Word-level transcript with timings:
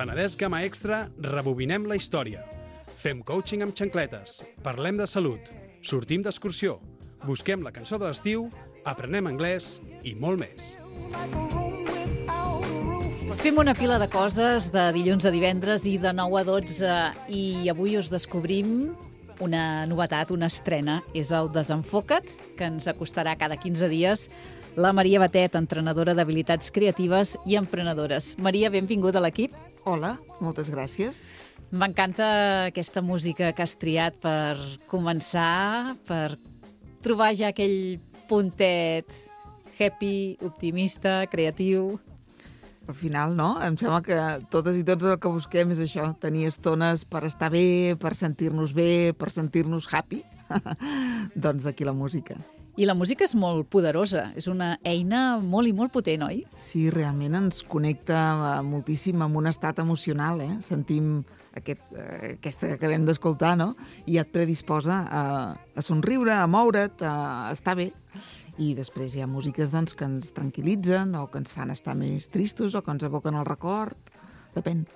Penedès 0.00 0.32
Gama 0.40 0.62
Extra 0.64 1.10
rebobinem 1.20 1.84
la 1.84 1.96
història. 1.98 2.40
Fem 3.02 3.18
coaching 3.20 3.60
amb 3.66 3.74
xancletes, 3.76 4.38
parlem 4.64 4.96
de 4.96 5.04
salut, 5.04 5.50
sortim 5.84 6.22
d'excursió, 6.24 6.78
busquem 7.26 7.60
la 7.60 7.72
cançó 7.74 7.98
de 8.00 8.08
l'estiu, 8.08 8.46
aprenem 8.88 9.28
anglès 9.28 9.74
i 10.08 10.14
molt 10.16 10.40
més. 10.40 10.70
Fem 13.44 13.60
una 13.60 13.76
pila 13.76 14.00
de 14.00 14.08
coses 14.08 14.70
de 14.72 14.86
dilluns 14.96 15.28
a 15.28 15.34
divendres 15.36 15.84
i 15.84 15.98
de 16.00 16.14
9 16.16 16.40
a 16.40 16.46
12 16.48 16.96
i 17.36 17.44
avui 17.68 17.98
us 18.00 18.08
descobrim 18.08 18.94
una 19.44 19.84
novetat, 19.84 20.32
una 20.32 20.48
estrena. 20.48 21.02
És 21.12 21.28
el 21.28 21.52
Desenfoca't, 21.52 22.24
que 22.56 22.72
ens 22.72 22.88
acostarà 22.88 23.36
cada 23.36 23.60
15 23.60 23.92
dies 23.92 24.30
la 24.76 24.92
Maria 24.92 25.20
Batet, 25.20 25.54
entrenadora 25.58 26.14
d'habilitats 26.14 26.70
creatives 26.74 27.36
i 27.46 27.56
emprenedores. 27.58 28.36
Maria, 28.38 28.70
benvinguda 28.70 29.18
a 29.18 29.24
l'equip. 29.24 29.54
Hola, 29.88 30.16
moltes 30.40 30.70
gràcies. 30.70 31.24
M'encanta 31.70 32.26
aquesta 32.68 33.02
música 33.02 33.52
que 33.54 33.62
has 33.62 33.76
triat 33.78 34.18
per 34.22 34.58
començar, 34.90 35.96
per 36.06 36.36
trobar 37.02 37.32
ja 37.38 37.50
aquell 37.50 37.98
puntet 38.28 39.10
happy, 39.78 40.36
optimista, 40.44 41.24
creatiu. 41.30 41.98
Al 42.90 42.96
final, 42.98 43.36
no? 43.38 43.54
Em 43.62 43.76
sembla 43.78 44.02
que 44.02 44.18
totes 44.50 44.78
i 44.80 44.84
tots 44.86 45.06
el 45.06 45.18
que 45.22 45.30
busquem 45.30 45.70
és 45.76 45.82
això, 45.86 46.10
tenir 46.20 46.48
estones 46.50 47.06
per 47.06 47.24
estar 47.28 47.52
bé, 47.54 47.96
per 48.00 48.16
sentir-nos 48.18 48.74
bé, 48.74 49.14
per 49.16 49.30
sentir-nos 49.30 49.88
happy. 49.90 50.24
doncs 51.46 51.62
d'aquí 51.62 51.86
la 51.86 51.94
música. 51.94 52.34
I 52.80 52.86
la 52.88 52.94
música 52.96 53.26
és 53.26 53.34
molt 53.36 53.66
poderosa, 53.68 54.30
és 54.40 54.46
una 54.48 54.70
eina 54.88 55.34
molt 55.44 55.68
i 55.68 55.72
molt 55.76 55.92
potent, 55.92 56.22
oi? 56.24 56.38
Sí, 56.56 56.86
realment 56.88 57.36
ens 57.36 57.58
connecta 57.68 58.16
eh, 58.32 58.54
moltíssim 58.64 59.20
amb 59.20 59.36
un 59.36 59.50
estat 59.50 59.82
emocional, 59.82 60.40
eh? 60.40 60.54
Sentim 60.64 61.18
aquest, 61.60 61.82
eh, 61.92 62.38
aquesta 62.38 62.70
que 62.70 62.78
acabem 62.78 63.04
d'escoltar, 63.04 63.52
no? 63.60 63.74
I 64.08 64.16
et 64.22 64.32
predisposa 64.32 64.96
a, 65.04 65.22
a 65.76 65.84
somriure, 65.84 66.32
a 66.32 66.48
moure't, 66.48 67.04
a 67.04 67.52
estar 67.52 67.76
bé. 67.76 67.90
I 68.56 68.72
després 68.78 69.12
hi 69.12 69.26
ha 69.26 69.28
músiques 69.28 69.76
doncs, 69.76 69.92
que 69.92 70.08
ens 70.08 70.32
tranquil·litzen 70.40 71.12
o 71.20 71.26
que 71.28 71.44
ens 71.44 71.52
fan 71.52 71.76
estar 71.76 71.98
més 72.00 72.32
tristos 72.32 72.72
o 72.72 72.80
que 72.80 72.96
ens 72.96 73.04
evoquen 73.04 73.36
el 73.36 73.48
record. 73.48 73.98
Depèn. 74.56 74.86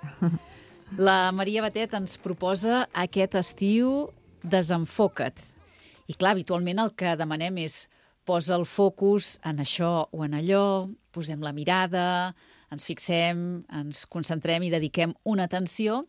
La 0.96 1.34
Maria 1.36 1.60
Batet 1.68 2.00
ens 2.00 2.16
proposa 2.16 2.86
aquest 2.96 3.36
estiu 3.44 4.06
Desenfoca't. 4.40 5.52
I 6.08 6.16
clar, 6.16 6.34
habitualment 6.34 6.82
el 6.82 6.92
que 6.98 7.14
demanem 7.16 7.62
és 7.64 7.84
posa 8.24 8.56
el 8.56 8.64
focus 8.68 9.38
en 9.44 9.60
això 9.62 10.08
o 10.12 10.24
en 10.24 10.36
allò, 10.36 10.88
posem 11.12 11.42
la 11.44 11.52
mirada, 11.56 12.34
ens 12.72 12.86
fixem, 12.86 13.64
ens 13.72 14.04
concentrem 14.10 14.64
i 14.64 14.72
dediquem 14.72 15.14
una 15.24 15.46
atenció 15.48 16.02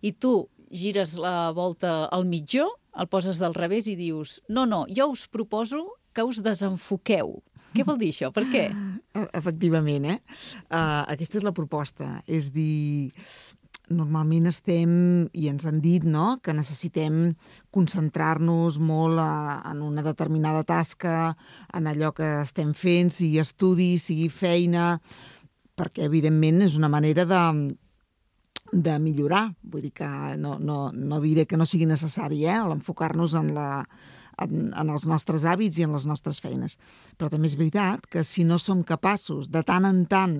i 0.00 0.12
tu 0.12 0.46
gires 0.70 1.16
la 1.20 1.52
volta 1.54 2.06
al 2.12 2.26
mitjó, 2.26 2.68
el 2.96 3.10
poses 3.12 3.38
del 3.42 3.54
revés 3.54 3.90
i 3.90 3.96
dius 3.98 4.40
no, 4.48 4.64
no, 4.66 4.86
jo 4.88 5.10
us 5.12 5.26
proposo 5.28 5.84
que 6.16 6.24
us 6.24 6.40
desenfoqueu. 6.42 7.36
Què 7.76 7.84
vol 7.84 7.98
dir 8.00 8.08
això? 8.08 8.30
Per 8.32 8.46
què? 8.48 8.70
Efectivament, 9.40 10.06
eh? 10.08 10.18
Uh, 10.70 11.04
aquesta 11.12 11.36
és 11.36 11.44
la 11.44 11.52
proposta. 11.52 12.22
És 12.24 12.48
dir, 12.54 13.20
normalment 13.92 14.48
estem, 14.48 14.92
i 15.36 15.50
ens 15.52 15.66
han 15.68 15.82
dit, 15.84 16.06
no?, 16.06 16.38
que 16.42 16.54
necessitem 16.56 17.36
concentrar-nos 17.76 18.80
molt 18.80 19.20
a, 19.20 19.60
en 19.70 19.82
una 19.84 20.04
determinada 20.06 20.64
tasca, 20.64 21.34
en 21.76 21.88
allò 21.90 22.12
que 22.16 22.40
estem 22.40 22.72
fent, 22.76 23.12
sigui 23.12 23.42
estudi, 23.42 23.96
sigui 24.00 24.30
feina, 24.32 24.94
perquè, 25.76 26.06
evidentment, 26.08 26.62
és 26.64 26.76
una 26.80 26.90
manera 26.92 27.26
de, 27.28 27.42
de 28.72 28.98
millorar. 29.02 29.50
Vull 29.62 29.88
dir 29.88 29.94
que 30.00 30.10
no, 30.40 30.56
no, 30.58 30.90
no 30.92 31.22
diré 31.24 31.46
que 31.46 31.60
no 31.60 31.68
sigui 31.68 31.88
necessari, 31.88 32.46
eh?, 32.48 32.58
l'enfocar-nos 32.64 33.36
en 33.42 33.52
la, 33.56 33.70
en, 34.42 34.70
en 34.72 34.92
els 34.92 35.06
nostres 35.08 35.44
hàbits 35.44 35.80
i 35.80 35.86
en 35.86 35.94
les 35.96 36.06
nostres 36.08 36.40
feines. 36.44 36.78
Però 37.16 37.30
també 37.32 37.50
és 37.50 37.58
veritat 37.60 38.06
que 38.10 38.24
si 38.24 38.44
no 38.48 38.58
som 38.62 38.84
capaços 38.86 39.50
de 39.52 39.62
tant 39.66 39.88
en 39.88 40.04
tant 40.08 40.38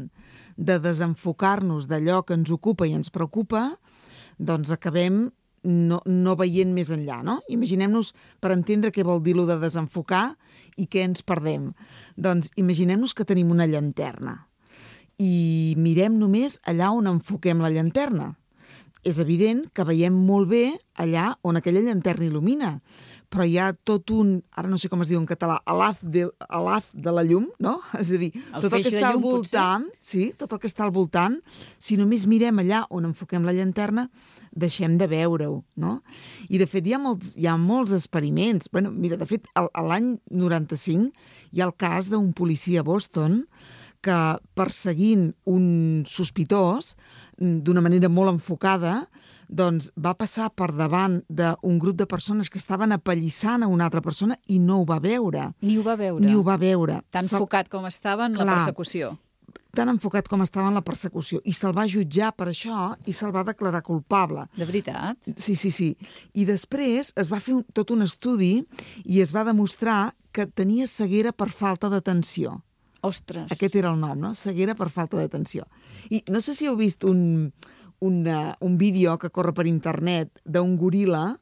de 0.57 0.79
desenfocar-nos 0.81 1.89
d'allò 1.91 2.23
que 2.25 2.37
ens 2.37 2.53
ocupa 2.53 2.89
i 2.89 2.97
ens 2.97 3.13
preocupa, 3.13 3.75
doncs 4.37 4.73
acabem 4.73 5.27
no, 5.66 6.00
no 6.06 6.37
veient 6.38 6.72
més 6.75 6.91
enllà, 6.94 7.21
no? 7.27 7.41
Imaginem-nos, 7.53 8.12
per 8.41 8.54
entendre 8.54 8.93
què 8.94 9.04
vol 9.06 9.22
dir 9.25 9.37
lo 9.37 9.47
de 9.49 9.59
desenfocar 9.60 10.37
i 10.78 10.87
què 10.87 11.04
ens 11.04 11.27
perdem. 11.27 11.72
Doncs 12.16 12.53
imaginem-nos 12.56 13.15
que 13.16 13.27
tenim 13.28 13.50
una 13.54 13.66
llanterna 13.66 14.47
i 15.19 15.75
mirem 15.81 16.19
només 16.21 16.59
allà 16.69 16.91
on 16.93 17.09
enfoquem 17.09 17.62
la 17.65 17.72
llanterna. 17.72 18.34
És 19.06 19.21
evident 19.22 19.66
que 19.72 19.87
veiem 19.87 20.15
molt 20.27 20.50
bé 20.50 20.65
allà 20.99 21.31
on 21.47 21.56
aquella 21.56 21.81
llanterna 21.84 22.27
il·lumina, 22.27 22.72
però 23.31 23.47
hi 23.47 23.56
ha 23.59 23.71
tot 23.87 24.10
un, 24.15 24.37
ara 24.54 24.69
no 24.71 24.78
sé 24.78 24.91
com 24.91 25.03
es 25.03 25.10
diu 25.10 25.19
en 25.19 25.27
català, 25.28 25.59
alaz 25.66 25.98
de, 26.03 26.27
alaz 26.47 26.88
de 26.94 27.15
la 27.15 27.25
llum, 27.27 27.48
no? 27.62 27.78
És 28.00 28.12
a 28.15 28.21
dir, 28.21 28.33
El 28.54 28.66
tot 28.66 28.72
el 28.72 28.83
que 28.84 28.93
està 28.93 29.10
al 29.10 29.21
llum, 29.21 29.28
potser? 29.28 29.59
voltant, 29.59 29.87
sí, 30.00 30.27
tot 30.38 30.53
el 30.54 30.62
que 30.62 30.71
està 30.71 30.87
al 30.87 30.94
voltant, 30.94 31.38
si 31.78 31.98
només 31.98 32.27
mirem 32.31 32.62
allà 32.62 32.84
on 32.91 33.09
enfoquem 33.10 33.47
la 33.47 33.54
llanterna, 33.56 34.09
deixem 34.56 34.97
de 34.99 35.06
veure-ho, 35.06 35.61
no? 35.77 35.99
I, 36.49 36.56
de 36.59 36.67
fet, 36.67 36.87
hi 36.89 36.94
ha 36.97 36.99
molts, 37.03 37.34
hi 37.37 37.47
ha 37.47 37.56
molts 37.61 37.93
experiments. 37.93 38.71
bueno, 38.72 38.91
mira, 38.91 39.17
de 39.21 39.27
fet, 39.28 39.47
l'any 39.77 40.17
95 40.33 41.12
hi 41.53 41.61
ha 41.61 41.67
el 41.69 41.75
cas 41.77 42.09
d'un 42.09 42.33
policia 42.33 42.81
a 42.81 42.87
Boston 42.87 43.45
que, 44.03 44.16
perseguint 44.55 45.33
un 45.50 46.05
sospitós 46.06 46.95
mm, 47.39 47.61
d'una 47.66 47.83
manera 47.83 48.09
molt 48.12 48.31
enfocada, 48.37 49.06
doncs 49.49 49.91
va 49.99 50.12
passar 50.19 50.49
per 50.55 50.72
davant 50.75 51.21
d'un 51.28 51.78
grup 51.78 51.97
de 52.00 52.06
persones 52.06 52.49
que 52.50 52.59
estaven 52.59 52.93
apallissant 52.97 53.62
a 53.62 53.69
una 53.71 53.84
altra 53.87 54.00
persona 54.03 54.37
i 54.50 54.59
no 54.59 54.81
ho 54.81 54.87
va 54.89 54.99
veure. 55.03 55.53
Ni 55.62 55.77
ho 55.78 55.84
va 55.87 55.95
veure. 55.97 56.25
Ni 56.25 56.34
ho 56.34 56.43
va 56.47 56.56
veure. 56.59 57.00
Tan 57.11 57.27
Se'l- 57.28 57.39
focat 57.45 57.69
com 57.71 57.87
estava 57.87 58.27
en 58.27 58.34
la 58.39 58.45
Clar. 58.45 58.56
persecució. 58.59 59.16
Tan 59.77 59.93
enfocat 59.93 60.29
com 60.31 60.43
estava 60.45 60.71
en 60.71 60.77
la 60.79 60.85
persecució. 60.85 61.43
I 61.45 61.55
se'l 61.57 61.75
va 61.77 61.87
jutjar 61.91 62.33
per 62.37 62.49
això 62.51 62.95
i 63.07 63.15
se'l 63.17 63.35
va 63.35 63.45
declarar 63.47 63.83
culpable. 63.87 64.47
De 64.57 64.69
veritat? 64.69 65.21
Sí, 65.37 65.57
sí, 65.57 65.71
sí. 65.75 65.91
I 66.35 66.47
després 66.49 67.13
es 67.17 67.31
va 67.33 67.41
fer 67.43 67.59
un, 67.59 67.65
tot 67.77 67.93
un 67.95 68.05
estudi 68.07 68.55
i 69.05 69.21
es 69.25 69.35
va 69.35 69.45
demostrar 69.47 70.15
que 70.33 70.47
tenia 70.47 70.89
ceguera 70.91 71.33
per 71.33 71.51
falta 71.53 71.91
d'atenció. 71.93 72.61
Ostres. 73.07 73.53
Aquest 73.55 73.77
era 73.79 73.93
el 73.93 74.01
nom, 74.01 74.19
no? 74.19 74.35
Ceguera 74.35 74.75
per 74.75 74.89
falta 74.91 75.21
d'atenció. 75.21 75.67
I 76.11 76.25
no 76.33 76.43
sé 76.43 76.57
si 76.57 76.67
heu 76.67 76.77
vist 76.77 77.05
un, 77.07 77.53
un, 78.01 78.21
uh, 78.27 78.55
un 78.61 78.79
vídeo 78.79 79.17
que 79.19 79.31
corre 79.31 79.55
per 79.55 79.67
internet 79.71 80.43
d'un 80.45 80.77
goril·la, 80.81 81.37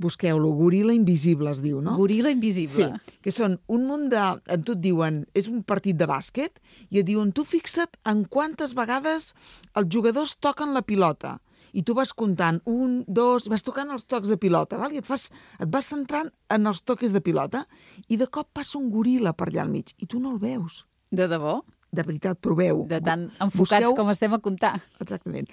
busqueu-lo, 0.00 0.50
goril·la 0.56 0.94
invisible 0.96 1.52
es 1.52 1.60
diu, 1.64 1.80
no? 1.84 1.96
Gorila 1.98 2.32
invisible. 2.32 2.88
Sí, 2.96 3.18
que 3.24 3.34
són 3.34 3.58
un 3.72 3.86
munt 3.88 4.08
de... 4.12 4.22
En 4.50 4.64
tu 4.66 4.76
et 4.76 4.82
diuen, 4.82 5.22
és 5.36 5.50
un 5.50 5.62
partit 5.66 5.98
de 5.98 6.08
bàsquet, 6.10 6.60
i 6.90 7.02
et 7.02 7.06
diuen, 7.08 7.34
tu 7.36 7.44
fixa't 7.48 8.00
en 8.10 8.24
quantes 8.32 8.74
vegades 8.78 9.32
els 9.76 9.90
jugadors 9.92 10.36
toquen 10.40 10.74
la 10.76 10.84
pilota. 10.86 11.38
I 11.76 11.84
tu 11.86 11.94
vas 11.94 12.10
comptant 12.16 12.58
un, 12.66 13.00
dos, 13.06 13.46
vas 13.50 13.62
tocant 13.62 13.92
els 13.94 14.08
tocs 14.10 14.30
de 14.32 14.38
pilota, 14.40 14.78
val? 14.80 14.94
i 14.94 14.98
et, 15.02 15.06
fas, 15.06 15.28
et 15.60 15.70
vas 15.70 15.86
centrant 15.86 16.32
en 16.50 16.66
els 16.66 16.82
toques 16.82 17.14
de 17.14 17.22
pilota, 17.22 17.66
i 18.08 18.18
de 18.18 18.26
cop 18.26 18.50
passa 18.56 18.78
un 18.80 18.90
goril·la 18.90 19.36
per 19.38 19.50
allà 19.50 19.62
al 19.66 19.70
mig, 19.70 19.94
i 19.98 20.10
tu 20.10 20.18
no 20.18 20.34
el 20.34 20.40
veus. 20.42 20.84
De 21.14 21.28
debò? 21.30 21.60
De 21.92 22.02
veritat, 22.06 22.38
proveu. 22.38 22.84
De 22.88 23.00
tan 23.02 23.24
enfocats 23.40 23.88
Busqueu- 23.88 23.94
com 23.96 24.10
estem 24.10 24.32
a 24.32 24.38
comptar. 24.38 24.80
Exactament. 25.00 25.48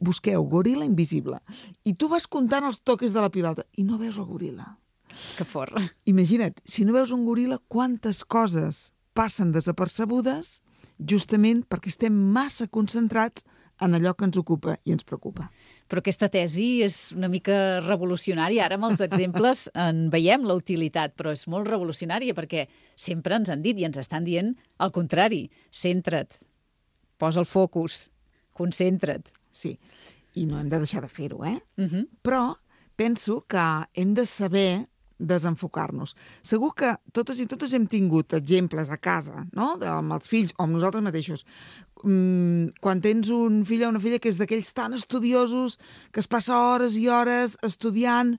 Busqueu 0.00 0.42
goril·la 0.48 0.86
invisible. 0.88 1.38
I 1.84 1.92
tu 1.94 2.08
vas 2.08 2.26
comptant 2.26 2.64
els 2.64 2.80
toques 2.82 3.12
de 3.12 3.20
la 3.20 3.28
pilota 3.30 3.66
i 3.76 3.84
no 3.84 3.98
veus 3.98 4.16
el 4.16 4.24
goril·la. 4.24 4.76
Que 5.36 5.44
fort. 5.44 5.76
Imagina't, 6.08 6.56
si 6.64 6.86
no 6.86 6.94
veus 6.94 7.10
un 7.12 7.26
goril·la, 7.26 7.58
quantes 7.68 8.24
coses 8.24 8.92
passen 9.12 9.52
desapercebudes 9.52 10.62
justament 10.98 11.64
perquè 11.68 11.90
estem 11.92 12.14
massa 12.32 12.66
concentrats 12.68 13.44
en 13.82 13.96
allò 13.98 14.14
que 14.14 14.26
ens 14.28 14.38
ocupa 14.38 14.76
i 14.86 14.94
ens 14.94 15.04
preocupa. 15.06 15.48
Però 15.90 16.02
aquesta 16.02 16.28
tesi 16.32 16.82
és 16.86 17.10
una 17.16 17.30
mica 17.32 17.80
revolucionària. 17.82 18.66
Ara 18.66 18.78
amb 18.78 18.90
els 18.90 19.02
exemples 19.08 19.66
en 19.74 20.06
veiem 20.12 20.46
la 20.48 20.56
utilitat, 20.58 21.16
però 21.18 21.34
és 21.34 21.44
molt 21.50 21.70
revolucionària 21.70 22.36
perquè 22.38 22.66
sempre 22.94 23.36
ens 23.40 23.50
han 23.52 23.64
dit 23.64 23.78
i 23.78 23.88
ens 23.88 23.98
estan 24.00 24.24
dient 24.28 24.54
el 24.82 24.94
contrari. 24.94 25.44
Centra't, 25.70 26.38
posa 27.18 27.42
el 27.42 27.48
focus, 27.48 28.06
concentra't. 28.56 29.28
Sí, 29.52 29.76
i 30.38 30.46
no 30.48 30.58
hem 30.60 30.70
de 30.72 30.80
deixar 30.80 31.02
de 31.04 31.10
fer-ho, 31.12 31.44
eh? 31.44 31.58
Uh 31.76 31.84
-huh. 31.84 32.06
Però 32.22 32.56
penso 32.96 33.44
que 33.48 33.86
hem 33.94 34.14
de 34.14 34.26
saber 34.26 34.88
desenfocar-nos. 35.22 36.16
Segur 36.42 36.72
que 36.74 36.96
totes 37.12 37.40
i 37.42 37.46
totes 37.46 37.72
hem 37.72 37.86
tingut 37.86 38.34
exemples 38.34 38.90
a 38.90 38.98
casa, 38.98 39.46
no?, 39.52 39.76
de, 39.80 39.86
amb 39.86 40.12
els 40.12 40.28
fills 40.28 40.52
o 40.58 40.66
amb 40.66 40.74
nosaltres 40.74 41.04
mateixos. 41.04 41.46
Mm, 42.02 42.74
quan 42.82 42.98
tens 42.98 43.28
un 43.30 43.62
fill 43.66 43.84
o 43.86 43.90
una 43.92 44.02
filla 44.02 44.18
que 44.18 44.30
és 44.32 44.38
d'aquells 44.40 44.72
tan 44.74 44.94
estudiosos, 44.96 45.78
que 46.10 46.18
es 46.18 46.26
passa 46.26 46.58
hores 46.58 46.96
i 46.98 47.06
hores 47.06 47.54
estudiant 47.62 48.34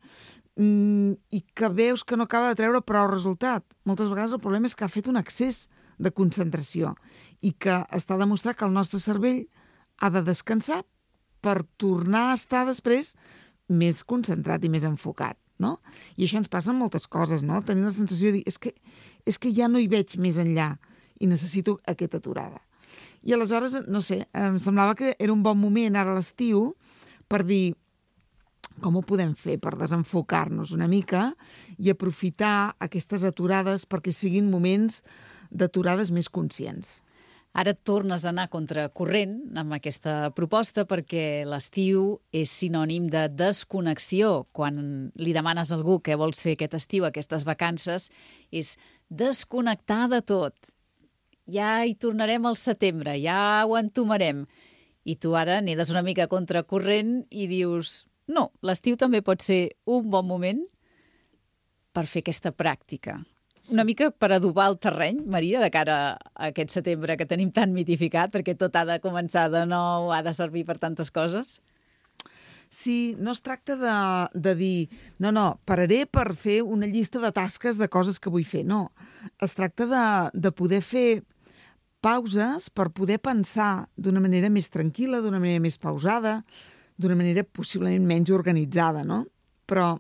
mm, 0.60 1.14
i 1.32 1.44
que 1.56 1.70
veus 1.72 2.04
que 2.04 2.18
no 2.20 2.28
acaba 2.28 2.52
de 2.52 2.60
treure 2.60 2.84
prou 2.84 3.08
resultat. 3.08 3.64
Moltes 3.88 4.12
vegades 4.12 4.36
el 4.36 4.44
problema 4.44 4.68
és 4.68 4.76
que 4.76 4.84
ha 4.84 4.92
fet 4.92 5.08
un 5.08 5.20
excés 5.22 5.70
de 5.98 6.12
concentració 6.12 6.96
i 7.42 7.54
que 7.54 7.80
està 7.96 8.18
demostrat 8.20 8.58
que 8.60 8.68
el 8.68 8.76
nostre 8.76 9.00
cervell 9.00 9.46
ha 10.04 10.10
de 10.12 10.24
descansar 10.26 10.82
per 11.44 11.62
tornar 11.80 12.32
a 12.32 12.36
estar 12.36 12.66
després 12.68 13.14
més 13.72 14.04
concentrat 14.04 14.64
i 14.64 14.72
més 14.72 14.84
enfocat, 14.88 15.38
no? 15.60 15.78
I 16.18 16.26
això 16.26 16.40
ens 16.40 16.52
passa 16.52 16.72
amb 16.72 16.84
moltes 16.84 17.08
coses, 17.08 17.44
no? 17.44 17.62
Tenir 17.64 17.88
la 17.88 17.96
sensació 17.96 18.32
de 18.32 18.40
dir, 18.40 18.44
és 18.48 18.60
que, 18.60 18.74
és 19.28 19.40
que 19.40 19.52
ja 19.56 19.70
no 19.72 19.80
hi 19.80 19.88
veig 19.92 20.18
més 20.20 20.40
enllà 20.42 20.74
i 21.20 21.30
necessito 21.32 21.78
aquesta 21.88 22.20
aturada. 22.20 22.60
I 23.24 23.34
aleshores, 23.34 23.78
no 23.88 24.02
sé, 24.04 24.26
em 24.36 24.60
semblava 24.60 24.98
que 25.00 25.14
era 25.18 25.34
un 25.34 25.44
bon 25.44 25.58
moment 25.60 25.96
ara 25.96 26.16
l'estiu 26.16 26.74
per 27.32 27.44
dir 27.48 27.76
com 28.82 28.98
ho 28.98 29.04
podem 29.06 29.34
fer 29.38 29.60
per 29.62 29.76
desenfocar-nos 29.78 30.74
una 30.76 30.90
mica 30.90 31.30
i 31.78 31.92
aprofitar 31.94 32.74
aquestes 32.84 33.24
aturades 33.28 33.86
perquè 33.88 34.12
siguin 34.12 34.50
moments 34.52 35.02
d'aturades 35.54 36.12
més 36.12 36.30
conscients. 36.30 37.00
Ara 37.54 37.76
tornes 37.78 38.24
a 38.26 38.32
anar 38.32 38.48
contracorrent 38.50 39.54
amb 39.62 39.76
aquesta 39.76 40.32
proposta 40.34 40.88
perquè 40.90 41.44
l'estiu 41.46 42.16
és 42.34 42.50
sinònim 42.50 43.12
de 43.14 43.28
desconnexió. 43.30 44.48
Quan 44.58 45.12
li 45.14 45.36
demanes 45.38 45.70
a 45.70 45.78
algú 45.78 46.00
què 46.02 46.18
vols 46.18 46.42
fer 46.42 46.56
aquest 46.58 46.74
estiu, 46.80 47.06
aquestes 47.06 47.46
vacances, 47.46 48.10
és 48.50 48.74
desconnectar 49.14 50.08
de 50.10 50.24
tot. 50.26 50.73
Ja 51.52 51.84
hi 51.84 51.96
tornarem 52.00 52.46
al 52.48 52.56
setembre, 52.56 53.18
ja 53.20 53.66
ho 53.68 53.76
entomarem. 53.78 54.46
I 55.04 55.18
tu 55.20 55.34
ara 55.36 55.60
nedes 55.62 55.92
una 55.92 56.04
mica 56.06 56.30
contracorrent 56.32 57.26
i 57.30 57.48
dius 57.52 58.06
no, 58.32 58.52
l'estiu 58.64 58.96
també 58.96 59.20
pot 59.22 59.44
ser 59.44 59.76
un 59.84 60.08
bon 60.10 60.26
moment 60.28 60.62
per 61.94 62.06
fer 62.08 62.24
aquesta 62.24 62.54
pràctica. 62.56 63.20
Una 63.72 63.86
mica 63.88 64.10
per 64.12 64.34
adobar 64.36 64.70
el 64.72 64.80
terreny, 64.80 65.22
Maria, 65.28 65.60
de 65.64 65.70
cara 65.72 65.98
a 66.16 66.50
aquest 66.50 66.74
setembre 66.74 67.16
que 67.20 67.28
tenim 67.28 67.52
tan 67.56 67.72
mitificat, 67.76 68.32
perquè 68.32 68.58
tot 68.60 68.76
ha 68.76 68.84
de 68.88 68.98
començar 69.04 69.50
de 69.52 69.64
nou, 69.68 70.10
ha 70.12 70.20
de 70.24 70.34
servir 70.36 70.66
per 70.68 70.80
tantes 70.82 71.12
coses. 71.12 71.62
Sí, 72.74 73.16
no 73.20 73.32
es 73.32 73.44
tracta 73.46 73.78
de, 73.78 73.94
de 74.34 74.56
dir, 74.58 74.90
no, 75.22 75.32
no, 75.32 75.46
pararé 75.64 76.04
per 76.10 76.34
fer 76.36 76.62
una 76.64 76.90
llista 76.90 77.22
de 77.24 77.32
tasques 77.32 77.78
de 77.78 77.88
coses 77.88 78.20
que 78.20 78.34
vull 78.34 78.48
fer. 78.50 78.64
No, 78.68 78.88
es 79.40 79.54
tracta 79.56 79.88
de, 79.88 80.06
de 80.34 80.52
poder 80.52 80.82
fer 80.82 81.22
pauses 82.04 82.70
per 82.70 82.92
poder 82.96 83.20
pensar 83.24 83.88
d'una 83.96 84.22
manera 84.24 84.52
més 84.52 84.70
tranquil·la, 84.74 85.22
d'una 85.24 85.40
manera 85.40 85.64
més 85.64 85.80
pausada, 85.80 86.42
d'una 87.00 87.18
manera 87.18 87.46
possiblement 87.48 88.06
menys 88.06 88.32
organitzada, 88.36 89.06
no? 89.08 89.24
Però 89.70 89.96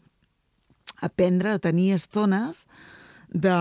aprendre 1.03 1.55
a 1.55 1.61
tenir 1.63 1.93
estones 1.95 2.65
de, 3.33 3.55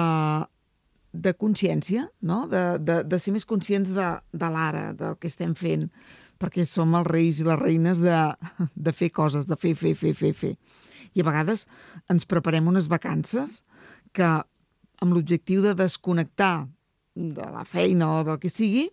de 1.12 1.32
consciència, 1.34 2.08
no? 2.20 2.46
de, 2.48 2.78
de, 2.78 3.00
de 3.04 3.18
ser 3.18 3.34
més 3.34 3.46
conscients 3.48 3.90
de, 3.94 4.08
de 4.32 4.50
l'ara, 4.52 4.90
del 4.96 5.16
que 5.20 5.30
estem 5.30 5.54
fent, 5.58 5.88
perquè 6.42 6.66
som 6.66 6.94
els 6.98 7.08
reis 7.08 7.40
i 7.40 7.46
les 7.46 7.58
reines 7.60 8.02
de, 8.02 8.18
de 8.86 8.94
fer 8.96 9.12
coses, 9.14 9.48
de 9.48 9.58
fer, 9.58 9.74
fer, 9.78 9.94
fer, 9.98 10.14
fer, 10.18 10.32
fer. 10.36 10.54
I 11.12 11.22
a 11.22 11.28
vegades 11.28 11.66
ens 12.10 12.26
preparem 12.28 12.70
unes 12.70 12.88
vacances 12.90 13.60
que 14.16 14.28
amb 15.02 15.14
l'objectiu 15.14 15.62
de 15.64 15.74
desconnectar 15.76 16.68
de 17.14 17.48
la 17.52 17.64
feina 17.68 18.08
o 18.18 18.22
del 18.24 18.38
que 18.40 18.50
sigui, 18.50 18.86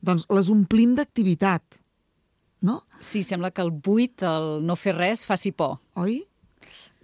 doncs 0.00 0.24
les 0.32 0.48
omplim 0.52 0.94
d'activitat 0.96 1.80
no? 2.66 2.86
Sí, 3.00 3.22
sembla 3.22 3.52
que 3.52 3.62
el 3.62 3.70
buit, 3.70 4.22
el 4.26 4.64
no 4.66 4.76
fer 4.76 4.96
res, 4.96 5.24
faci 5.28 5.52
por. 5.52 5.78
Oi? 6.00 6.24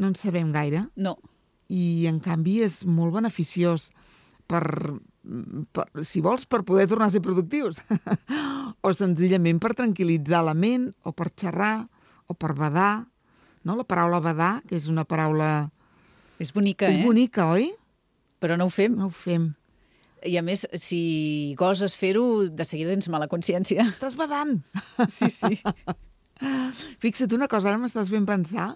No 0.00 0.10
en 0.10 0.16
sabem 0.18 0.50
gaire. 0.54 0.86
No. 0.96 1.16
I, 1.72 2.08
en 2.10 2.18
canvi, 2.24 2.58
és 2.66 2.82
molt 2.84 3.14
beneficiós 3.14 3.90
per, 4.50 4.64
per, 5.72 5.86
si 6.04 6.20
vols, 6.24 6.44
per 6.48 6.64
poder 6.68 6.88
tornar 6.90 7.08
a 7.08 7.14
ser 7.14 7.22
productius. 7.24 7.80
o 8.86 8.92
senzillament 8.96 9.60
per 9.62 9.74
tranquil·litzar 9.78 10.42
la 10.48 10.56
ment, 10.58 10.90
o 11.06 11.14
per 11.16 11.30
xerrar, 11.30 11.86
o 12.26 12.36
per 12.36 12.56
badar. 12.58 13.06
No? 13.62 13.78
La 13.78 13.86
paraula 13.86 14.20
badar, 14.24 14.56
que 14.66 14.76
és 14.76 14.90
una 14.90 15.06
paraula... 15.08 15.70
És 16.42 16.50
bonica, 16.50 16.88
és 16.88 16.96
eh? 16.96 17.00
És 17.00 17.06
bonica, 17.06 17.46
oi? 17.54 17.70
Però 18.42 18.58
no 18.58 18.66
ho 18.66 18.72
fem. 18.74 18.96
No 18.98 19.12
ho 19.12 19.14
fem. 19.14 19.52
I 20.26 20.36
a 20.38 20.42
més, 20.44 20.66
si 20.78 21.54
goses 21.58 21.96
fer-ho, 21.98 22.48
de 22.50 22.66
seguida 22.66 22.92
tens 22.94 23.10
mala 23.12 23.28
consciència. 23.30 23.88
Estàs 23.90 24.18
badant. 24.18 24.60
Sí, 25.10 25.28
sí. 25.30 25.58
Fixa't 27.02 27.34
una 27.34 27.48
cosa, 27.50 27.70
ara 27.70 27.80
m'estàs 27.80 28.10
ben 28.10 28.26
pensar 28.26 28.72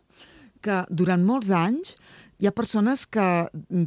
que 0.62 0.82
durant 0.90 1.22
molts 1.26 1.50
anys 1.54 1.94
hi 2.38 2.48
ha 2.48 2.54
persones 2.54 3.06
que 3.06 3.26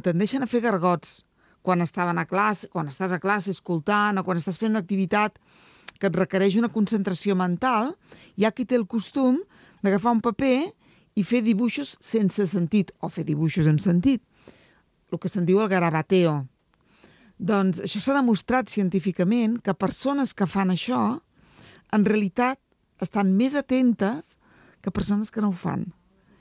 tendeixen 0.04 0.44
a 0.44 0.48
fer 0.50 0.62
gargots 0.64 1.20
quan 1.62 1.84
estaven 1.84 2.18
a 2.18 2.26
classe, 2.28 2.68
quan 2.72 2.88
estàs 2.88 3.12
a 3.12 3.20
classe 3.20 3.52
escoltant 3.52 4.18
o 4.18 4.24
quan 4.24 4.40
estàs 4.40 4.58
fent 4.60 4.72
una 4.72 4.82
activitat 4.82 5.36
que 6.00 6.08
et 6.08 6.16
requereix 6.16 6.56
una 6.56 6.72
concentració 6.72 7.36
mental, 7.36 7.94
hi 8.36 8.46
ha 8.48 8.52
qui 8.56 8.64
té 8.64 8.78
el 8.80 8.88
costum 8.88 9.42
d'agafar 9.84 10.16
un 10.16 10.22
paper 10.24 10.70
i 11.20 11.24
fer 11.26 11.42
dibuixos 11.44 11.96
sense 12.00 12.46
sentit, 12.48 12.94
o 13.04 13.10
fer 13.12 13.26
dibuixos 13.28 13.68
amb 13.68 13.82
sentit. 13.82 14.22
El 15.12 15.20
que 15.20 15.28
se'n 15.28 15.44
diu 15.44 15.60
el 15.60 15.68
garabateo. 15.68 16.40
Doncs 17.40 17.80
això 17.80 18.02
s'ha 18.04 18.18
demostrat 18.18 18.68
científicament 18.68 19.56
que 19.64 19.72
persones 19.72 20.34
que 20.36 20.48
fan 20.50 20.74
això 20.74 21.20
en 21.96 22.04
realitat 22.04 22.60
estan 23.00 23.32
més 23.36 23.56
atentes 23.56 24.36
que 24.84 24.92
persones 24.92 25.32
que 25.32 25.40
no 25.40 25.48
ho 25.48 25.56
fan. 25.56 25.88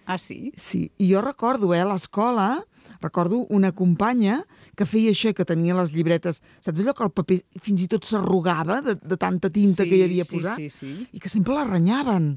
Ah, 0.10 0.18
sí? 0.18 0.52
Sí, 0.58 0.88
i 0.98 1.12
jo 1.12 1.22
recordo, 1.22 1.70
eh, 1.76 1.84
a 1.84 1.86
l'escola, 1.86 2.66
recordo 3.00 3.44
una 3.54 3.70
companya 3.78 4.40
que 4.76 4.88
feia 4.90 5.14
això, 5.14 5.36
que 5.38 5.46
tenia 5.46 5.76
les 5.78 5.94
llibretes, 5.94 6.42
saps 6.66 6.82
allò 6.82 6.96
que 6.98 7.06
el 7.06 7.14
paper 7.14 7.38
fins 7.62 7.84
i 7.86 7.88
tot 7.92 8.08
s'arrugava 8.10 8.80
de, 8.82 8.96
de 8.98 9.18
tanta 9.22 9.52
tinta 9.54 9.86
sí, 9.86 9.90
que 9.92 10.00
hi 10.00 10.08
havia 10.08 10.26
sí, 10.26 10.40
posat? 10.40 10.58
Sí, 10.58 10.70
sí, 10.74 11.08
I 11.14 11.22
que 11.22 11.30
sempre 11.30 11.54
la 11.54 11.68
renyaven. 11.70 12.32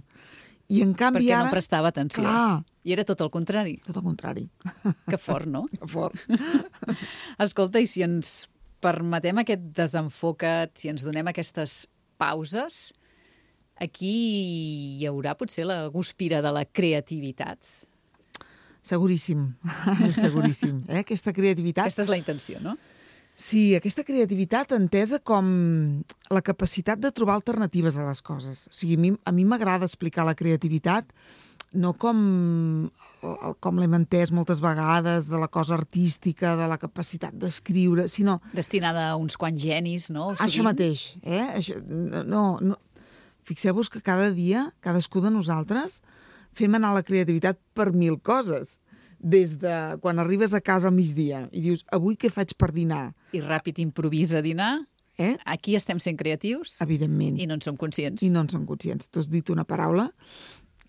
I 0.69 0.85
en 0.85 0.93
canvi 0.95 1.25
Perquè 1.25 1.35
ara... 1.39 1.49
no 1.49 1.57
prestava 1.57 1.89
atenció. 1.91 2.23
Clar. 2.23 2.61
I 2.85 2.93
era 2.93 3.07
tot 3.09 3.25
el 3.25 3.33
contrari. 3.33 3.79
Tot 3.89 3.97
el 3.97 4.05
contrari. 4.05 4.47
Que 5.09 5.19
fort, 5.19 5.49
no? 5.49 5.65
Que 5.73 5.89
fort. 5.89 6.21
Escolta, 7.47 7.81
i 7.81 7.89
si 7.89 8.05
ens 8.05 8.51
permetem 8.83 9.43
aquest 9.43 9.63
desenfocat, 9.77 10.75
si 10.79 10.91
ens 10.93 11.05
donem 11.07 11.31
aquestes 11.31 11.85
pauses, 12.21 12.91
aquí 13.83 14.15
hi 14.99 15.07
haurà 15.09 15.37
potser 15.39 15.67
la 15.69 15.85
guspira 15.93 16.43
de 16.45 16.53
la 16.55 16.65
creativitat. 16.67 17.59
Seguríssim, 18.83 19.53
seguríssim. 20.19 20.83
Eh? 20.89 21.05
Aquesta 21.05 21.35
creativitat... 21.35 21.87
Aquesta 21.87 22.03
és 22.03 22.11
la 22.11 22.19
intenció, 22.19 22.59
no? 22.63 22.75
Sí, 23.39 23.73
aquesta 23.75 24.05
creativitat 24.05 24.75
entesa 24.77 25.19
com 25.25 25.47
la 26.31 26.43
capacitat 26.45 27.01
de 27.01 27.11
trobar 27.15 27.39
alternatives 27.39 27.97
a 27.97 28.05
les 28.05 28.21
coses. 28.23 28.67
O 28.69 28.75
sigui, 28.77 29.15
a 29.25 29.33
mi 29.33 29.47
m'agrada 29.49 29.89
explicar 29.89 30.27
la 30.29 30.37
creativitat 30.37 31.09
no 31.73 31.93
com, 32.01 32.19
com 33.65 33.81
l'hem 33.81 33.97
entès 33.97 34.33
moltes 34.35 34.61
vegades, 34.63 35.29
de 35.31 35.41
la 35.41 35.49
cosa 35.49 35.77
artística, 35.79 36.55
de 36.59 36.69
la 36.69 36.79
capacitat 36.81 37.35
d'escriure, 37.39 38.09
sinó... 38.13 38.41
Destinada 38.57 39.09
a 39.11 39.17
uns 39.21 39.39
quants 39.41 39.61
genis, 39.63 40.11
no? 40.13 40.33
Sovint. 40.33 40.47
Això 40.47 40.67
mateix, 40.67 41.07
eh? 41.23 41.47
Això, 41.59 41.79
no, 41.83 42.45
no. 42.61 42.79
Fixeu-vos 43.49 43.91
que 43.91 44.03
cada 44.05 44.31
dia, 44.35 44.69
cadascú 44.85 45.23
de 45.25 45.33
nosaltres, 45.35 46.01
fem 46.55 46.77
anar 46.77 46.93
la 46.95 47.05
creativitat 47.07 47.59
per 47.75 47.91
mil 47.97 48.21
coses 48.21 48.79
des 49.23 49.57
de 49.63 49.75
quan 50.03 50.19
arribes 50.19 50.53
a 50.53 50.61
casa 50.61 50.91
al 50.91 50.97
migdia 50.97 51.47
i 51.55 51.63
dius, 51.63 51.85
avui 51.95 52.19
què 52.19 52.31
faig 52.31 52.57
per 52.59 52.73
dinar? 52.75 53.13
I 53.33 53.41
ràpid 53.43 53.79
improvisa 53.83 54.43
dinar. 54.43 54.83
Eh? 55.21 55.37
Aquí 55.45 55.77
estem 55.77 56.01
sent 56.01 56.17
creatius. 56.19 56.79
Evidentment. 56.83 57.37
I 57.39 57.47
no 57.47 57.59
en 57.59 57.63
som 57.63 57.77
conscients. 57.79 58.25
I 58.25 58.31
no 58.33 58.43
en 58.43 58.49
som 58.51 58.65
conscients. 58.67 59.11
Tu 59.13 59.21
has 59.21 59.29
dit 59.31 59.51
una 59.53 59.65
paraula 59.69 60.09